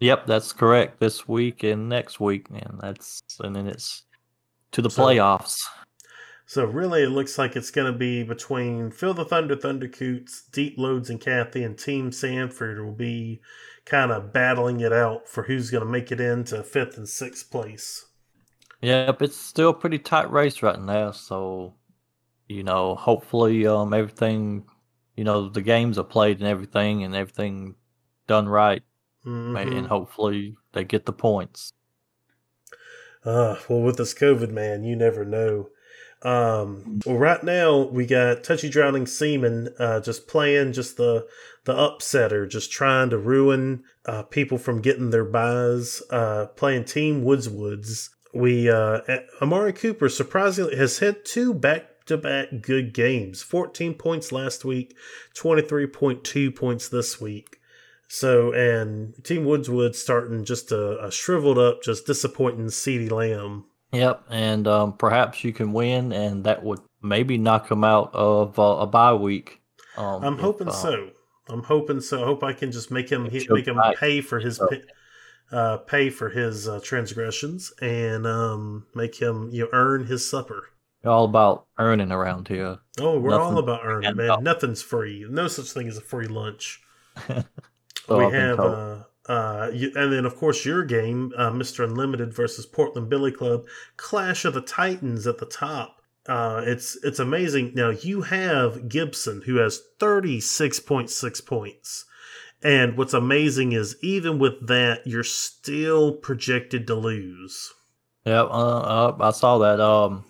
Yep, 0.00 0.26
that's 0.26 0.52
correct. 0.52 0.98
This 0.98 1.28
week 1.28 1.62
and 1.62 1.88
next 1.88 2.20
week, 2.20 2.48
and 2.50 2.78
that's 2.80 3.22
and 3.40 3.54
then 3.54 3.66
it's 3.66 4.04
to 4.72 4.82
the 4.82 4.90
So- 4.90 5.02
playoffs. 5.02 5.60
So 6.46 6.64
really 6.64 7.04
it 7.04 7.10
looks 7.10 7.38
like 7.38 7.54
it's 7.54 7.70
gonna 7.70 7.92
be 7.92 8.24
between 8.24 8.90
Phil 8.90 9.14
the 9.14 9.24
Thunder 9.24 9.54
Thundercoots, 9.54 10.50
Deep 10.50 10.76
Loads 10.78 11.08
and 11.08 11.20
Kathy 11.20 11.62
and 11.62 11.78
Team 11.78 12.10
Sanford 12.10 12.84
will 12.84 12.90
be 12.90 13.40
kind 13.84 14.10
of 14.10 14.32
battling 14.32 14.80
it 14.80 14.92
out 14.92 15.28
for 15.28 15.44
who's 15.44 15.70
gonna 15.70 15.84
make 15.84 16.10
it 16.10 16.20
into 16.20 16.64
fifth 16.64 16.96
and 16.96 17.08
sixth 17.08 17.52
place. 17.52 18.04
Yep, 18.80 19.22
it's 19.22 19.36
still 19.36 19.70
a 19.70 19.74
pretty 19.74 19.98
tight 20.00 20.28
race 20.32 20.60
right 20.62 20.80
now. 20.80 21.12
So, 21.12 21.74
you 22.48 22.64
know, 22.64 22.96
hopefully, 22.96 23.64
um, 23.66 23.94
everything, 23.94 24.64
you 25.16 25.22
know, 25.22 25.48
the 25.50 25.62
games 25.62 25.98
are 25.98 26.04
played 26.04 26.38
and 26.38 26.48
everything, 26.48 27.04
and 27.04 27.14
everything 27.14 27.76
done 28.26 28.48
right, 28.48 28.82
Mhm. 29.26 29.76
and 29.76 29.86
hopefully 29.88 30.56
they 30.72 30.84
get 30.84 31.06
the 31.06 31.12
points. 31.12 31.72
Uh, 33.24 33.56
well, 33.68 33.80
with 33.82 33.96
this 33.98 34.14
COVID, 34.14 34.50
man, 34.50 34.82
you 34.82 34.96
never 34.96 35.24
know. 35.24 35.68
Um, 36.22 37.00
well, 37.06 37.16
right 37.16 37.42
now 37.42 37.78
we 37.78 38.04
got 38.06 38.44
Touchy 38.44 38.68
Drowning 38.68 39.06
Seaman 39.06 39.74
uh, 39.78 40.00
just 40.00 40.26
playing 40.28 40.72
just 40.72 40.96
the 40.96 41.26
the 41.64 41.74
upsetter, 41.74 42.48
just 42.48 42.70
trying 42.72 43.10
to 43.10 43.18
ruin 43.18 43.84
uh, 44.06 44.22
people 44.24 44.58
from 44.58 44.80
getting 44.80 45.10
their 45.10 45.24
buys. 45.24 46.02
Uh, 46.10 46.46
playing 46.56 46.84
Team 46.84 47.22
Woods 47.24 47.48
Woods. 47.48 48.10
We 48.34 48.70
uh, 48.70 49.00
Amari 49.40 49.72
Cooper 49.72 50.08
surprisingly 50.08 50.76
has 50.76 50.98
had 50.98 51.24
two 51.24 51.54
back 51.54 52.04
to 52.06 52.16
back 52.18 52.48
good 52.60 52.92
games. 52.92 53.42
Fourteen 53.42 53.94
points 53.94 54.30
last 54.30 54.64
week, 54.64 54.94
twenty 55.34 55.62
three 55.62 55.86
point 55.86 56.22
two 56.24 56.50
points 56.50 56.88
this 56.88 57.20
week. 57.20 57.59
So 58.12 58.52
and 58.52 59.14
Team 59.22 59.44
Woodswood 59.44 59.94
starting 59.94 60.44
just 60.44 60.72
a, 60.72 61.04
a 61.04 61.12
shriveled 61.12 61.58
up, 61.58 61.80
just 61.80 62.06
disappointing 62.06 62.66
CeeDee 62.66 63.08
Lamb. 63.08 63.66
Yep, 63.92 64.24
and 64.28 64.66
um, 64.66 64.96
perhaps 64.96 65.44
you 65.44 65.52
can 65.52 65.72
win, 65.72 66.12
and 66.12 66.42
that 66.42 66.64
would 66.64 66.80
maybe 67.00 67.38
knock 67.38 67.70
him 67.70 67.84
out 67.84 68.10
of 68.12 68.58
uh, 68.58 68.78
a 68.80 68.86
bye 68.88 69.14
week. 69.14 69.60
Um, 69.96 70.24
I'm 70.24 70.34
if, 70.34 70.40
hoping 70.40 70.68
uh, 70.68 70.72
so. 70.72 71.10
I'm 71.48 71.62
hoping 71.62 72.00
so. 72.00 72.20
I 72.20 72.26
hope 72.26 72.42
I 72.42 72.52
can 72.52 72.72
just 72.72 72.90
make 72.90 73.08
him 73.08 73.26
If 73.26 73.32
he, 73.32 73.46
make 73.48 73.68
him 73.68 73.80
pay 73.96 74.20
for 74.20 74.40
his 74.40 74.60
uh, 75.52 75.76
pay 75.76 76.10
for 76.10 76.30
his 76.30 76.66
uh, 76.66 76.80
transgressions 76.82 77.72
and 77.80 78.26
um, 78.26 78.86
make 78.92 79.22
him 79.22 79.50
you 79.52 79.62
know, 79.62 79.68
earn 79.72 80.06
his 80.06 80.28
supper. 80.28 80.70
All 81.04 81.26
about 81.26 81.66
earning 81.78 82.10
around 82.10 82.48
here. 82.48 82.78
Oh, 82.98 83.20
we're 83.20 83.40
all 83.40 83.58
about 83.58 83.82
earning, 83.84 84.16
man. 84.16 84.26
no. 84.26 84.36
Nothing's 84.36 84.82
free. 84.82 85.24
No 85.30 85.46
such 85.46 85.70
thing 85.70 85.86
as 85.86 85.96
a 85.96 86.00
free 86.00 86.26
lunch. 86.26 86.82
So 88.06 88.18
we 88.18 88.32
have, 88.32 88.58
uh, 88.58 89.02
uh, 89.26 89.70
you, 89.72 89.92
and 89.94 90.12
then 90.12 90.26
of 90.26 90.36
course 90.36 90.64
your 90.64 90.84
game, 90.84 91.32
uh, 91.36 91.50
Mister 91.50 91.84
Unlimited 91.84 92.34
versus 92.34 92.66
Portland 92.66 93.08
Billy 93.08 93.32
Club, 93.32 93.64
Clash 93.96 94.44
of 94.44 94.54
the 94.54 94.60
Titans 94.60 95.26
at 95.26 95.38
the 95.38 95.46
top. 95.46 96.02
Uh, 96.26 96.62
it's 96.64 96.96
it's 97.02 97.18
amazing. 97.18 97.72
Now 97.74 97.90
you 97.90 98.22
have 98.22 98.88
Gibson 98.88 99.42
who 99.46 99.56
has 99.56 99.80
thirty 99.98 100.40
six 100.40 100.80
point 100.80 101.10
six 101.10 101.40
points, 101.40 102.04
and 102.62 102.96
what's 102.96 103.14
amazing 103.14 103.72
is 103.72 103.96
even 104.02 104.38
with 104.38 104.66
that, 104.66 105.06
you're 105.06 105.24
still 105.24 106.12
projected 106.12 106.86
to 106.88 106.94
lose. 106.94 107.72
Yep, 108.26 108.46
uh, 108.50 108.78
uh, 108.80 109.16
I 109.20 109.30
saw 109.30 109.58
that. 109.58 109.80
Um, 109.80 110.24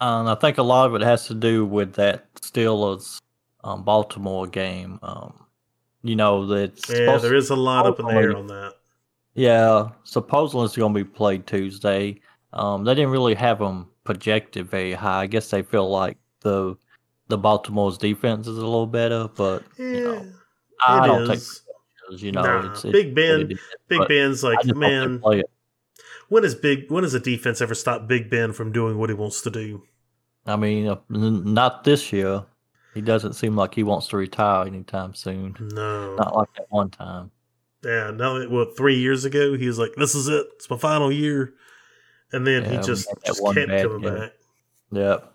and 0.00 0.28
I 0.28 0.34
think 0.34 0.58
a 0.58 0.62
lot 0.62 0.86
of 0.86 0.94
it 0.94 1.02
has 1.02 1.26
to 1.26 1.34
do 1.34 1.64
with 1.64 1.94
that 1.94 2.32
Steelers 2.34 3.20
um, 3.62 3.84
Baltimore 3.84 4.46
game. 4.46 4.98
Um, 5.02 5.46
you 6.02 6.16
know 6.16 6.46
that 6.46 6.88
Yeah, 6.88 7.16
there 7.18 7.34
is 7.34 7.50
a 7.50 7.56
lot 7.56 7.86
up 7.86 8.00
in 8.00 8.06
the 8.06 8.12
air 8.12 8.36
on 8.36 8.46
that. 8.48 8.74
Yeah, 9.34 9.90
supposedly 10.04 10.64
it's 10.64 10.76
going 10.76 10.92
to 10.92 11.04
be 11.04 11.08
played 11.08 11.46
Tuesday. 11.46 12.20
Um, 12.52 12.84
they 12.84 12.94
didn't 12.94 13.10
really 13.10 13.34
have 13.34 13.58
them 13.60 13.88
projected 14.04 14.68
very 14.68 14.92
high. 14.92 15.22
I 15.22 15.26
guess 15.26 15.50
they 15.50 15.62
feel 15.62 15.88
like 15.88 16.16
the 16.40 16.76
the 17.28 17.38
Baltimore's 17.38 17.96
defense 17.96 18.48
is 18.48 18.58
a 18.58 18.64
little 18.64 18.86
better, 18.88 19.28
but 19.36 19.62
Yeah, 19.78 19.94
you 19.94 20.00
know, 20.04 20.26
I 20.88 21.06
don't 21.06 21.30
is. 21.30 21.62
pictures, 22.08 22.22
you 22.22 22.32
know, 22.32 22.42
Nah, 22.42 22.72
it's, 22.72 22.84
it's 22.84 22.92
Big 22.92 23.14
Ben- 23.14 23.58
Big 23.88 24.08
Ben's 24.08 24.42
like, 24.42 24.58
I 24.58 24.62
just 24.62 24.74
hope 24.74 24.80
they 24.80 24.88
man, 24.88 25.44
when 26.28 26.42
has 26.42 26.54
big 26.54 26.90
when 26.90 27.04
has 27.04 27.14
a 27.14 27.20
defense 27.20 27.60
ever 27.60 27.74
stop 27.74 28.08
Big 28.08 28.30
Ben 28.30 28.52
from 28.52 28.72
doing 28.72 28.98
what 28.98 29.10
he 29.10 29.14
wants 29.14 29.42
to 29.42 29.50
do? 29.50 29.82
I 30.46 30.56
mean, 30.56 30.88
uh, 30.88 30.96
n- 31.14 31.52
not 31.54 31.84
this 31.84 32.12
year. 32.12 32.44
He 32.94 33.00
doesn't 33.00 33.34
seem 33.34 33.56
like 33.56 33.74
he 33.74 33.82
wants 33.82 34.08
to 34.08 34.16
retire 34.16 34.66
anytime 34.66 35.14
soon. 35.14 35.56
No. 35.60 36.16
Not 36.16 36.34
like 36.34 36.52
that 36.56 36.66
one 36.70 36.90
time. 36.90 37.30
Yeah, 37.84 38.10
now 38.10 38.38
that 38.38 38.50
what 38.50 38.76
three 38.76 38.98
years 38.98 39.24
ago 39.24 39.56
he 39.56 39.66
was 39.66 39.78
like, 39.78 39.94
"This 39.96 40.14
is 40.14 40.28
it. 40.28 40.46
It's 40.56 40.68
my 40.68 40.76
final 40.76 41.10
year," 41.10 41.54
and 42.32 42.46
then 42.46 42.64
Yeah, 42.64 42.70
he 42.72 42.76
just 42.78 43.08
just 43.24 43.42
kept 43.54 43.68
bad 43.68 43.82
coming 43.82 44.02
year. 44.02 44.18
back. 44.18 44.32
Yep. 44.92 45.32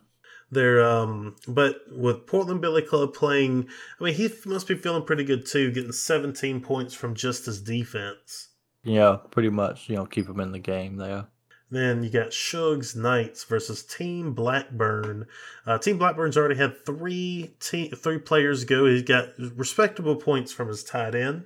They're 0.52 0.86
um, 0.86 1.36
but 1.48 1.78
with 1.91 2.28
Portland 2.28 2.62
Billy 2.62 2.84
Club 2.84 3.13
playing, 3.15 3.68
I 4.00 4.04
mean, 4.04 4.13
he 4.13 4.30
must 4.46 4.68
be 4.68 4.76
feeling 4.76 5.04
pretty 5.04 5.24
good 5.24 5.46
too, 5.46 5.72
getting 5.72 5.91
17 5.91 6.62
points 6.62 6.94
from 6.94 7.15
just 7.15 7.48
his 7.48 7.62
defense. 7.62 8.50
Yeah, 8.84 9.18
pretty 9.32 9.50
much. 9.50 9.89
You 9.89 9.96
know, 9.96 10.06
keep 10.06 10.28
him 10.30 10.39
in 10.39 10.52
the 10.52 10.60
game 10.60 10.98
there. 10.98 11.26
Then 11.71 12.04
you 12.04 12.10
got 12.12 12.30
Shugs 12.30 12.95
Knights 12.95 13.43
versus 13.43 13.84
Team 13.84 14.34
Blackburn. 14.34 15.25
Uh, 15.65 15.78
Team 15.80 15.97
Blackburn's 15.97 16.38
already 16.38 16.56
had 16.56 16.86
three 16.86 17.56
te- 17.60 17.89
three 17.89 18.19
players 18.19 18.63
go. 18.65 18.86
He's 18.86 19.01
got 19.01 19.30
respectable 19.38 20.15
points 20.15 20.51
from 20.51 20.67
his 20.67 20.84
tight 20.84 21.15
end, 21.15 21.45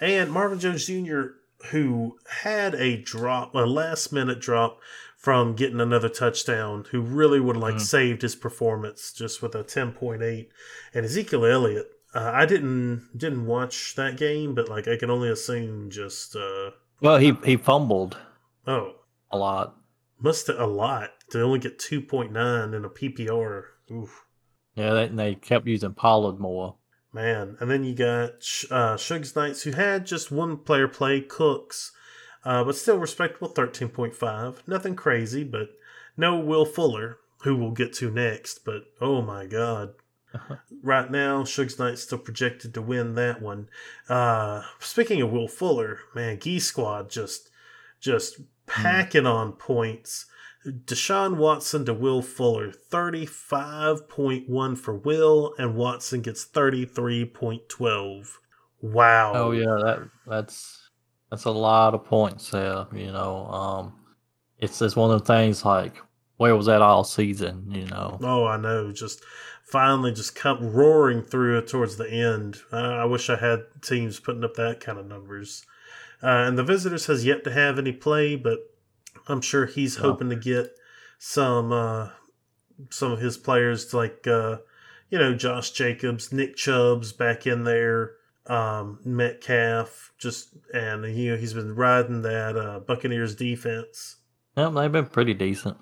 and 0.00 0.30
Marvin 0.30 0.58
Jones 0.60 0.86
Jr., 0.86 1.22
who 1.70 2.18
had 2.42 2.74
a 2.74 2.98
drop, 2.98 3.54
a 3.54 3.60
last 3.60 4.12
minute 4.12 4.38
drop 4.38 4.80
from 5.16 5.54
getting 5.54 5.80
another 5.80 6.10
touchdown, 6.10 6.84
who 6.90 7.00
really 7.00 7.40
would 7.40 7.56
have 7.56 7.62
like 7.62 7.76
Mhm. 7.76 7.80
saved 7.80 8.20
his 8.22 8.34
performance 8.36 9.12
just 9.14 9.40
with 9.40 9.54
a 9.54 9.62
ten 9.62 9.92
point 9.92 10.22
eight. 10.22 10.50
And 10.92 11.06
Ezekiel 11.06 11.46
Elliott, 11.46 11.90
uh, 12.14 12.30
I 12.34 12.44
didn't 12.44 13.08
didn't 13.16 13.46
watch 13.46 13.94
that 13.96 14.18
game, 14.18 14.54
but 14.54 14.68
like 14.68 14.86
I 14.86 14.98
can 14.98 15.08
only 15.10 15.30
assume 15.30 15.88
just 15.88 16.36
uh, 16.36 16.72
Well, 17.00 17.16
he 17.16 17.32
he 17.46 17.56
fumbled 17.56 18.18
oh 18.66 18.96
a 19.34 19.36
lot. 19.36 19.76
must 20.18 20.48
a 20.48 20.66
lot 20.66 21.10
to 21.30 21.42
only 21.42 21.58
get 21.58 21.78
2.9 21.78 22.74
in 22.74 22.84
a 22.84 22.88
PPR. 22.88 23.64
Oof, 23.90 24.24
Yeah, 24.74 24.94
they, 24.94 25.08
they 25.08 25.34
kept 25.34 25.66
using 25.66 25.94
Pollard 25.94 26.38
more. 26.38 26.76
man. 27.12 27.56
And 27.60 27.70
then 27.70 27.84
you 27.84 27.94
got 27.94 28.30
uh, 28.70 28.96
Shugs 28.96 29.36
Knights, 29.36 29.62
who 29.62 29.72
had 29.72 30.06
just 30.06 30.30
one 30.30 30.56
player 30.58 30.88
play, 30.88 31.20
Cooks, 31.20 31.92
uh, 32.44 32.64
but 32.64 32.76
still 32.76 32.98
respectable 32.98 33.48
13.5. 33.52 34.66
Nothing 34.66 34.96
crazy, 34.96 35.44
but 35.44 35.70
no 36.16 36.38
Will 36.38 36.64
Fuller, 36.66 37.18
who 37.42 37.56
we'll 37.56 37.72
get 37.72 37.92
to 37.94 38.10
next. 38.10 38.64
But 38.64 38.84
oh 39.00 39.20
my 39.22 39.46
God. 39.46 39.94
right 40.82 41.10
now, 41.10 41.42
Shugs 41.44 41.78
Knights 41.78 42.02
still 42.02 42.18
projected 42.18 42.74
to 42.74 42.82
win 42.82 43.14
that 43.14 43.40
one. 43.40 43.68
Uh, 44.08 44.62
speaking 44.80 45.22
of 45.22 45.30
Will 45.30 45.48
Fuller, 45.48 46.00
man, 46.14 46.38
Gee 46.40 46.58
Squad 46.58 47.10
just 47.10 47.50
just 48.00 48.40
packing 48.66 49.26
on 49.26 49.52
points. 49.52 50.26
Deshaun 50.66 51.36
Watson 51.36 51.84
to 51.84 51.92
Will 51.92 52.22
Fuller, 52.22 52.72
35.1 52.90 54.78
for 54.78 54.94
Will, 54.94 55.54
and 55.58 55.76
Watson 55.76 56.22
gets 56.22 56.46
33.12. 56.46 58.28
Wow. 58.80 59.32
Oh 59.34 59.50
yeah, 59.52 59.64
that 59.82 60.08
that's 60.26 60.90
that's 61.30 61.44
a 61.44 61.50
lot 61.50 61.94
of 61.94 62.04
points 62.04 62.50
there. 62.50 62.86
You 62.92 63.12
know, 63.12 63.46
um, 63.46 63.94
it's 64.58 64.78
just 64.78 64.96
one 64.96 65.10
of 65.10 65.20
the 65.20 65.26
things 65.26 65.64
like 65.64 65.96
where 66.36 66.56
was 66.56 66.66
that 66.66 66.82
all 66.82 67.04
season? 67.04 67.70
You 67.70 67.86
know, 67.86 68.18
Oh, 68.22 68.46
I 68.46 68.56
know. 68.56 68.92
Just 68.92 69.22
finally 69.64 70.12
just 70.12 70.34
come 70.34 70.72
roaring 70.72 71.22
through 71.22 71.58
it 71.58 71.66
towards 71.68 71.96
the 71.96 72.10
end. 72.10 72.58
Uh, 72.72 72.76
I 72.76 73.04
wish 73.04 73.30
I 73.30 73.36
had 73.36 73.60
teams 73.82 74.20
putting 74.20 74.44
up 74.44 74.54
that 74.54 74.80
kind 74.80 74.98
of 74.98 75.06
numbers. 75.06 75.64
Uh, 76.22 76.46
and 76.46 76.56
the 76.56 76.64
visitors 76.64 77.06
has 77.06 77.24
yet 77.24 77.44
to 77.44 77.52
have 77.52 77.78
any 77.78 77.92
play, 77.92 78.36
but 78.36 78.58
I'm 79.28 79.40
sure 79.40 79.66
he's 79.66 79.96
hoping 79.96 80.30
to 80.30 80.36
get 80.36 80.74
some 81.18 81.72
uh, 81.72 82.10
some 82.90 83.12
of 83.12 83.20
his 83.20 83.36
players 83.36 83.92
like 83.94 84.26
uh, 84.26 84.58
you 85.10 85.18
know 85.18 85.34
Josh 85.34 85.70
Jacobs, 85.70 86.32
Nick 86.32 86.56
Chubb's 86.56 87.12
back 87.12 87.46
in 87.46 87.64
there, 87.64 88.12
um, 88.46 89.00
Metcalf, 89.04 90.12
just 90.18 90.50
and 90.72 91.04
you 91.16 91.32
know 91.32 91.36
he's 91.36 91.54
been 91.54 91.74
riding 91.74 92.22
that 92.22 92.56
uh, 92.56 92.80
Buccaneers 92.80 93.34
defense. 93.34 94.16
yeah, 94.56 94.68
they've 94.68 94.92
been 94.92 95.06
pretty 95.06 95.34
decent. 95.34 95.76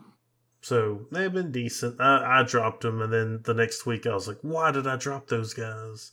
So 0.61 1.07
they've 1.11 1.33
been 1.33 1.51
decent. 1.51 2.01
I, 2.01 2.41
I 2.41 2.43
dropped 2.45 2.83
them, 2.83 3.03
and 3.03 3.13
then 3.13 3.41
the 3.43 3.55
next 3.55 3.85
week 3.85 4.07
I 4.07 4.15
was 4.15 4.29
like, 4.29 4.39
"Why 4.43 4.71
did 4.71 4.87
I 4.87 4.97
drop 4.97 5.27
those 5.29 5.55
guys?" 5.55 6.13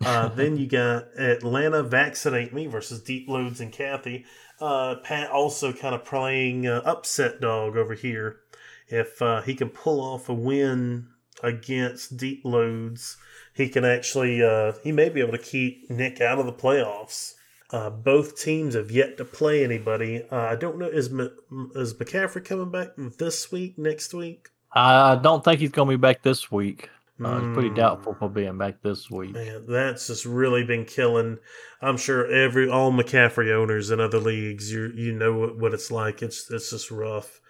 Uh, 0.00 0.28
then 0.28 0.56
you 0.56 0.66
got 0.66 1.04
Atlanta 1.18 1.82
vaccinate 1.82 2.52
me 2.52 2.66
versus 2.66 3.02
Deep 3.02 3.28
Loads 3.28 3.60
and 3.60 3.72
Kathy. 3.72 4.24
Uh, 4.60 4.96
Pat 5.02 5.30
also 5.30 5.72
kind 5.72 5.94
of 5.94 6.04
playing 6.04 6.66
uh, 6.66 6.82
upset 6.84 7.40
dog 7.40 7.76
over 7.76 7.94
here. 7.94 8.40
If 8.88 9.20
uh, 9.22 9.42
he 9.42 9.54
can 9.54 9.70
pull 9.70 10.00
off 10.00 10.28
a 10.28 10.34
win 10.34 11.08
against 11.42 12.16
Deep 12.16 12.42
Loads, 12.44 13.16
he 13.54 13.68
can 13.68 13.84
actually 13.84 14.42
uh, 14.42 14.72
he 14.84 14.92
may 14.92 15.08
be 15.08 15.20
able 15.20 15.32
to 15.32 15.38
keep 15.38 15.90
Nick 15.90 16.20
out 16.20 16.38
of 16.38 16.46
the 16.46 16.52
playoffs. 16.52 17.34
Uh, 17.70 17.88
both 17.88 18.38
teams 18.38 18.74
have 18.74 18.90
yet 18.90 19.16
to 19.16 19.24
play 19.24 19.64
anybody. 19.64 20.22
I 20.30 20.56
don't 20.56 20.78
know 20.78 20.86
is 20.86 21.08
M- 21.08 21.70
is 21.74 21.94
McCaffrey 21.94 22.44
coming 22.44 22.70
back 22.70 22.90
this 23.18 23.50
week, 23.50 23.78
next 23.78 24.12
week? 24.12 24.50
I 24.74 25.16
don't 25.16 25.42
think 25.42 25.60
he's 25.60 25.70
gonna 25.70 25.90
be 25.90 25.96
back 25.96 26.22
this 26.22 26.52
week. 26.52 26.88
Uh, 27.22 27.38
it's 27.38 27.54
pretty 27.54 27.70
doubtful 27.70 28.14
for 28.14 28.28
being 28.28 28.58
back 28.58 28.82
this 28.82 29.10
week. 29.10 29.32
Man, 29.32 29.64
that's 29.68 30.08
just 30.08 30.24
really 30.24 30.64
been 30.64 30.84
killing. 30.84 31.38
I'm 31.80 31.96
sure 31.96 32.26
every 32.26 32.68
all 32.68 32.90
McCaffrey 32.92 33.52
owners 33.52 33.90
in 33.90 34.00
other 34.00 34.18
leagues, 34.18 34.72
you 34.72 34.92
you 34.96 35.12
know 35.12 35.32
what, 35.38 35.58
what 35.58 35.74
it's 35.74 35.90
like. 35.90 36.22
It's 36.22 36.50
it's 36.50 36.70
just 36.70 36.90
rough, 36.90 37.40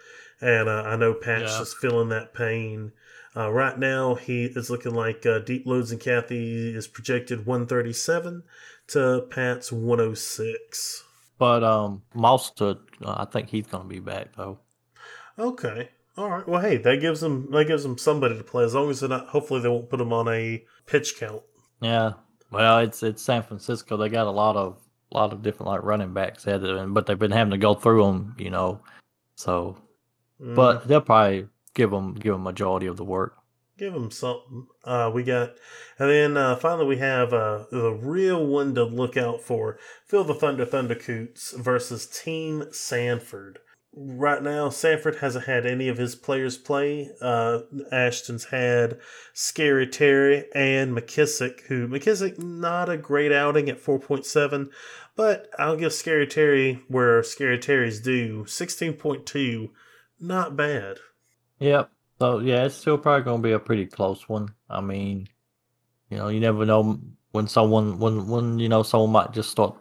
and 0.40 0.68
uh, 0.68 0.82
I 0.84 0.96
know 0.96 1.14
Pat's 1.14 1.52
Yeah. 1.52 1.58
just 1.60 1.78
feeling 1.78 2.08
that 2.10 2.34
pain. 2.34 2.92
Uh, 3.34 3.50
right 3.50 3.78
now, 3.78 4.14
he 4.14 4.44
is 4.44 4.68
looking 4.68 4.94
like 4.94 5.24
uh, 5.24 5.38
Deep 5.38 5.64
Loads 5.66 5.90
and 5.90 5.98
Kathy 6.00 6.74
is 6.74 6.86
projected 6.86 7.46
137 7.46 8.42
to 8.88 9.26
Pat's 9.30 9.72
106. 9.72 11.04
But 11.38 11.64
um, 11.64 12.02
Mostert, 12.14 12.80
uh, 13.02 13.14
I 13.18 13.24
think 13.24 13.48
he's 13.48 13.66
gonna 13.66 13.84
be 13.88 14.00
back 14.00 14.36
though. 14.36 14.58
Okay, 15.38 15.88
all 16.16 16.30
right. 16.30 16.46
Well, 16.48 16.60
hey, 16.60 16.76
that 16.78 17.00
gives 17.00 17.20
them 17.20 17.50
that 17.52 17.66
gives 17.66 17.82
them 17.82 17.98
somebody 17.98 18.36
to 18.36 18.44
play 18.44 18.64
as 18.64 18.74
long 18.74 18.90
as 18.90 19.00
they're 19.00 19.08
not. 19.08 19.28
Hopefully, 19.28 19.60
they 19.60 19.68
won't 19.68 19.90
put 19.90 19.98
them 19.98 20.12
on 20.12 20.28
a 20.28 20.64
pitch 20.86 21.18
count. 21.18 21.42
Yeah. 21.80 22.12
Well, 22.50 22.78
it's 22.78 23.02
it's 23.02 23.22
San 23.22 23.42
Francisco. 23.42 23.96
They 23.96 24.08
got 24.08 24.26
a 24.26 24.30
lot 24.30 24.56
of 24.56 24.78
lot 25.10 25.32
of 25.32 25.42
different 25.42 25.68
like 25.68 25.82
running 25.82 26.12
backs, 26.12 26.44
had 26.44 26.62
but 26.88 27.06
they've 27.06 27.18
been 27.18 27.30
having 27.30 27.50
to 27.52 27.58
go 27.58 27.74
through 27.74 28.04
them, 28.04 28.36
you 28.38 28.50
know. 28.50 28.80
So, 29.36 29.78
Mm. 30.40 30.54
but 30.56 30.88
they'll 30.88 31.00
probably 31.00 31.48
give 31.74 31.90
them 31.90 32.14
give 32.14 32.32
them 32.32 32.42
majority 32.42 32.86
of 32.86 32.96
the 32.96 33.04
work. 33.04 33.36
Give 33.78 33.92
them 33.92 34.10
something. 34.10 34.66
Uh, 34.84 35.10
we 35.14 35.22
got, 35.22 35.54
and 35.98 36.10
then 36.10 36.36
uh, 36.36 36.56
finally 36.56 36.86
we 36.86 36.98
have 36.98 37.32
uh, 37.32 37.64
the 37.70 37.92
real 37.92 38.44
one 38.44 38.74
to 38.74 38.84
look 38.84 39.16
out 39.16 39.40
for: 39.40 39.78
Phil 40.06 40.24
the 40.24 40.34
Thunder 40.34 40.64
Thundercoots 40.66 41.52
versus 41.52 42.06
Team 42.06 42.64
Sanford. 42.72 43.60
Right 43.94 44.42
now, 44.42 44.70
Sanford 44.70 45.16
hasn't 45.16 45.44
had 45.44 45.66
any 45.66 45.86
of 45.88 45.98
his 45.98 46.14
players 46.14 46.56
play. 46.56 47.10
Uh, 47.20 47.60
Ashton's 47.90 48.46
had 48.46 48.98
Scary 49.34 49.86
Terry 49.86 50.46
and 50.54 50.96
McKissic, 50.96 51.60
who 51.66 51.86
McKissic 51.86 52.38
not 52.38 52.88
a 52.88 52.96
great 52.96 53.32
outing 53.32 53.68
at 53.68 53.78
four 53.78 53.98
point 53.98 54.24
seven, 54.24 54.70
but 55.14 55.50
I'll 55.58 55.76
give 55.76 55.92
Scary 55.92 56.26
Terry 56.26 56.80
where 56.88 57.22
Scary 57.22 57.58
Terry's 57.58 58.00
due. 58.00 58.46
Sixteen 58.46 58.94
point 58.94 59.26
two, 59.26 59.72
not 60.18 60.56
bad. 60.56 60.96
Yep. 61.58 61.90
So 62.18 62.38
yeah, 62.38 62.64
it's 62.64 62.76
still 62.76 62.96
probably 62.96 63.24
going 63.24 63.42
to 63.42 63.46
be 63.48 63.52
a 63.52 63.58
pretty 63.58 63.84
close 63.84 64.26
one. 64.26 64.54
I 64.70 64.80
mean, 64.80 65.28
you 66.08 66.16
know, 66.16 66.28
you 66.28 66.40
never 66.40 66.64
know 66.64 66.98
when 67.32 67.46
someone 67.46 67.98
when 67.98 68.26
when 68.26 68.58
you 68.58 68.70
know 68.70 68.84
someone 68.84 69.10
might 69.10 69.32
just 69.32 69.50
start 69.50 69.76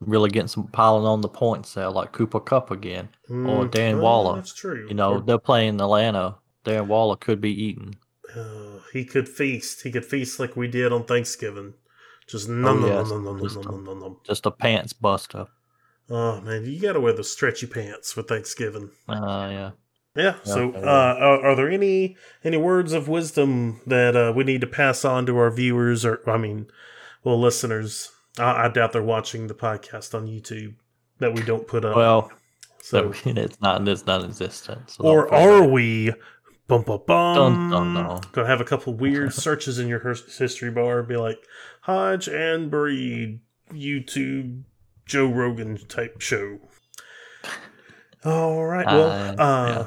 really 0.00 0.30
getting 0.30 0.48
some 0.48 0.68
piling 0.68 1.06
on 1.06 1.20
the 1.20 1.28
points 1.28 1.74
there, 1.74 1.90
like 1.90 2.12
Cooper 2.12 2.40
Kupp 2.40 2.70
again 2.70 3.08
or 3.28 3.34
Mm, 3.66 3.70
Dan 3.70 3.96
well, 3.96 4.04
Waller. 4.24 4.36
That's 4.36 4.54
true. 4.54 4.86
You 4.88 4.94
know, 4.94 5.14
Or- 5.14 5.20
they're 5.20 5.38
playing 5.38 5.80
Atlanta. 5.80 6.36
Dan 6.64 6.88
Waller 6.88 7.16
could 7.16 7.40
be 7.40 7.64
eaten. 7.64 7.94
Uh, 8.34 8.80
he 8.92 9.04
could 9.04 9.28
feast. 9.28 9.82
He 9.82 9.90
could 9.90 10.04
feast 10.04 10.38
like 10.38 10.56
we 10.56 10.68
did 10.68 10.92
on 10.92 11.04
Thanksgiving. 11.04 11.74
Just 12.26 12.48
nom 12.48 12.80
nom 12.82 12.90
yes, 12.90 13.08
nom 13.08 13.24
nom 13.24 13.40
just 13.40 13.56
nom 13.56 13.84
nom 13.84 14.00
nom. 14.00 14.16
Just 14.24 14.44
a 14.44 14.50
pants 14.50 14.92
buster. 14.92 15.46
Oh 16.10 16.40
man, 16.42 16.64
you 16.64 16.80
got 16.80 16.92
to 16.92 17.00
wear 17.00 17.12
the 17.14 17.24
stretchy 17.24 17.66
pants 17.66 18.12
for 18.12 18.22
Thanksgiving. 18.22 18.90
Uh, 19.08 19.48
yeah. 19.50 19.70
Yeah. 20.14 20.34
So, 20.42 20.72
uh, 20.74 21.16
are, 21.18 21.46
are 21.46 21.56
there 21.56 21.70
any 21.70 22.16
any 22.44 22.56
words 22.56 22.92
of 22.92 23.08
wisdom 23.08 23.80
that 23.86 24.16
uh, 24.16 24.32
we 24.34 24.44
need 24.44 24.60
to 24.62 24.66
pass 24.66 25.04
on 25.04 25.26
to 25.26 25.36
our 25.38 25.50
viewers, 25.50 26.04
or 26.04 26.20
I 26.28 26.36
mean, 26.36 26.66
well, 27.24 27.40
listeners? 27.40 28.10
I, 28.38 28.64
I 28.64 28.68
doubt 28.68 28.92
they're 28.92 29.02
watching 29.02 29.46
the 29.46 29.54
podcast 29.54 30.14
on 30.14 30.26
YouTube 30.26 30.74
that 31.18 31.34
we 31.34 31.42
don't 31.42 31.66
put 31.66 31.84
up. 31.84 31.96
Well, 31.96 32.30
so, 32.80 33.12
so 33.12 33.30
it's 33.36 33.60
not 33.60 33.86
it's 33.88 34.06
non-existent. 34.06 34.90
So 34.90 35.04
or 35.04 35.32
are 35.34 35.60
bad. 35.62 35.70
we? 35.70 36.12
Bum, 36.66 36.82
bum, 36.82 37.00
bum. 37.06 37.34
Dun, 37.34 37.70
dun, 37.70 37.94
dun. 37.94 38.20
Gonna 38.32 38.46
have 38.48 38.60
a 38.60 38.64
couple 38.64 38.92
weird 38.94 39.32
searches 39.46 39.78
in 39.78 39.88
your 39.88 40.00
history 40.00 40.70
bar. 40.70 41.02
Be 41.02 41.16
like 41.16 41.38
Hodge 41.82 42.28
and 42.28 42.70
Breed 42.70 43.40
YouTube 43.72 44.62
Joe 45.06 45.26
Rogan 45.26 45.78
type 45.88 46.20
show. 46.20 46.58
All 48.24 48.64
right. 48.64 48.86
Well, 48.86 49.10
Uh, 49.40 49.42
uh, 49.42 49.86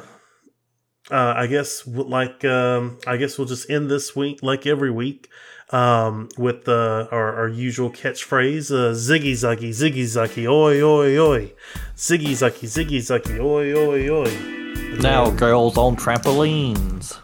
uh, 1.11 1.33
I 1.35 1.47
guess 1.47 1.85
like 1.85 2.43
um, 2.45 2.97
I 3.05 3.17
guess 3.17 3.37
we'll 3.37 3.47
just 3.47 3.69
end 3.69 3.91
this 3.91 4.15
week 4.15 4.41
like 4.41 4.65
every 4.65 4.91
week 4.91 5.29
um, 5.71 6.29
with 6.37 6.67
uh, 6.67 7.07
our, 7.11 7.35
our 7.35 7.47
usual 7.47 7.89
catchphrase: 7.89 8.71
uh, 8.71 8.93
"Ziggy 8.93 9.33
zuggy, 9.33 9.69
ziggy 9.69 10.03
zucky, 10.03 10.49
oi 10.49 10.81
oi 10.81 11.17
oi, 11.17 11.53
ziggy 11.95 12.31
zucky, 12.31 12.67
ziggy 12.67 12.99
zucky, 12.99 13.39
oi 13.39 13.73
oi 13.73 14.09
oi." 14.09 14.97
Now, 15.01 15.29
girls 15.31 15.77
on 15.77 15.95
trampolines. 15.95 17.20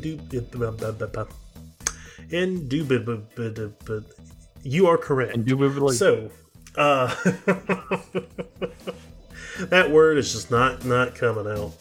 Indubitable. 0.00 1.28
Indubitable. 2.28 4.04
You 4.62 4.86
are 4.88 4.98
correct. 4.98 5.34
Indubitably. 5.34 5.94
So, 5.94 6.30
uh, 6.76 7.06
that 9.60 9.90
word 9.90 10.18
is 10.18 10.32
just 10.32 10.50
not 10.50 10.84
not 10.84 11.14
coming 11.14 11.46
out. 11.46 11.72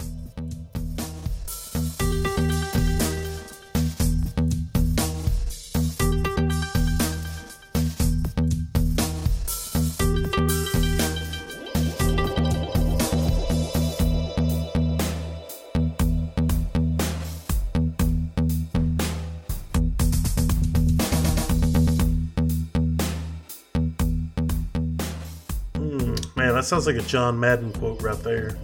That 26.66 26.70
sounds 26.70 26.88
like 26.88 26.96
a 26.96 27.08
John 27.08 27.40
Madden 27.40 27.72
quote 27.74 28.02
right 28.02 28.18
there. 28.24 28.58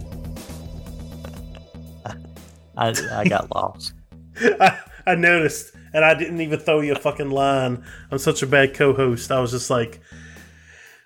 I, 2.76 2.92
I 3.12 3.24
got 3.28 3.54
lost. 3.54 3.92
I, 4.40 4.76
I 5.06 5.14
noticed, 5.14 5.72
and 5.94 6.04
I 6.04 6.14
didn't 6.14 6.40
even 6.40 6.58
throw 6.58 6.80
you 6.80 6.94
a 6.94 6.98
fucking 6.98 7.30
line. 7.30 7.84
I'm 8.10 8.18
such 8.18 8.42
a 8.42 8.46
bad 8.48 8.74
co-host. 8.74 9.30
I 9.30 9.38
was 9.38 9.52
just 9.52 9.70
like, 9.70 10.00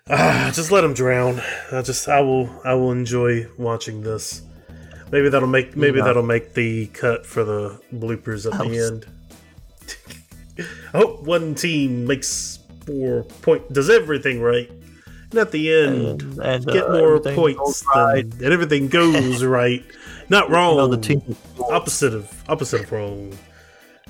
ah, 0.09 0.51
just 0.55 0.71
let 0.71 0.83
him 0.83 0.95
drown. 0.95 1.39
I 1.71 1.83
just, 1.83 2.07
I 2.07 2.21
will, 2.21 2.49
I 2.65 2.73
will 2.73 2.91
enjoy 2.91 3.45
watching 3.59 4.01
this. 4.01 4.41
Maybe 5.11 5.29
that'll 5.29 5.47
make, 5.47 5.77
maybe 5.77 5.99
Yeah. 5.99 6.05
that'll 6.05 6.23
make 6.23 6.55
the 6.55 6.87
cut 6.87 7.27
for 7.27 7.43
the 7.43 7.79
bloopers 7.93 8.51
at 8.51 8.57
the 8.57 9.05
end. 10.57 10.65
I 10.95 10.97
hope 10.97 11.21
one 11.21 11.53
team 11.53 12.07
makes 12.07 12.57
four 12.87 13.21
point, 13.43 13.71
does 13.71 13.91
everything 13.91 14.41
right, 14.41 14.71
and 15.31 15.39
at 15.39 15.51
the 15.51 15.73
end 15.73 16.21
And, 16.21 16.39
and, 16.39 16.65
get 16.65 16.85
uh, 16.89 16.97
more 16.99 17.19
points 17.19 17.83
right. 17.95 18.29
than, 18.29 18.43
and 18.45 18.53
everything 18.53 18.87
goes 18.87 19.43
right, 19.43 19.83
not 20.29 20.49
wrong 20.51 20.75
You 20.75 20.81
know, 20.81 20.87
the 20.87 20.97
team 20.97 21.35
opposite 21.69 22.13
of 22.13 22.43
opposite 22.49 22.81
of 22.81 22.91
wrong. 22.91 23.37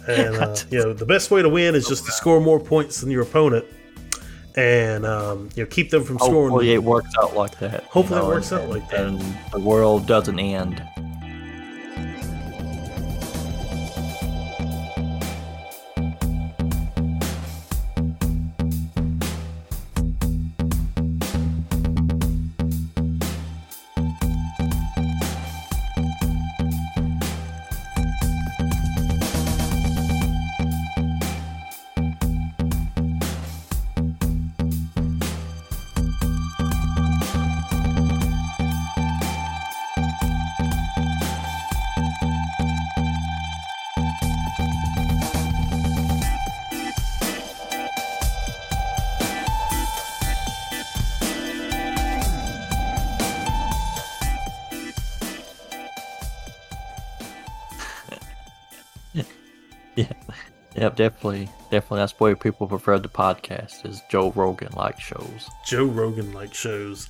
And 0.08 0.36
uh, 0.38 0.56
you 0.72 0.78
know, 0.80 0.94
the 0.94 1.06
best 1.06 1.32
way 1.32 1.42
to 1.42 1.50
win 1.50 1.76
is 1.76 1.86
just 1.86 2.06
to 2.06 2.14
score 2.14 2.40
more 2.40 2.62
points 2.62 3.02
than 3.02 3.12
your 3.12 3.24
opponent, 3.24 3.66
and 4.56 5.06
um, 5.06 5.50
you 5.54 5.64
know, 5.64 5.68
keep 5.70 5.90
them 5.90 6.06
from 6.06 6.18
scoring. 6.18 6.50
Hopefully 6.52 6.72
it 6.74 6.82
works 6.84 7.10
out 7.20 7.36
like 7.36 7.60
that. 7.60 7.84
you 7.84 7.90
Hopefully 7.90 8.20
it 8.20 8.24
know, 8.24 8.30
works 8.30 8.52
and- 8.54 8.62
out 8.62 8.70
like 8.70 8.90
that. 8.92 9.06
And 9.08 9.20
the 9.52 9.60
world 9.60 10.08
doesn't 10.08 10.40
end. 10.40 10.82
Definitely, 60.98 61.48
definitely. 61.72 62.00
That's 62.00 62.20
why 62.20 62.34
people 62.34 62.68
prefer 62.68 63.00
the 63.00 63.08
podcast 63.08 63.86
is 63.88 64.02
Joe 64.10 64.32
Rogan 64.32 64.74
like 64.74 65.00
shows. 65.00 65.48
Joe 65.66 65.86
Rogan 65.86 66.34
like 66.34 66.54
shows. 66.54 67.08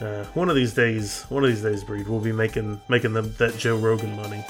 Uh, 0.00 0.24
one 0.34 0.48
of 0.48 0.54
these 0.54 0.74
days, 0.74 1.24
one 1.28 1.42
of 1.42 1.50
these 1.50 1.62
days, 1.62 1.82
breed 1.82 2.06
we'll 2.06 2.20
be 2.20 2.32
making 2.32 2.80
making 2.88 3.14
them 3.14 3.34
that 3.38 3.58
Joe 3.58 3.76
Rogan 3.76 4.14
money. 4.14 4.44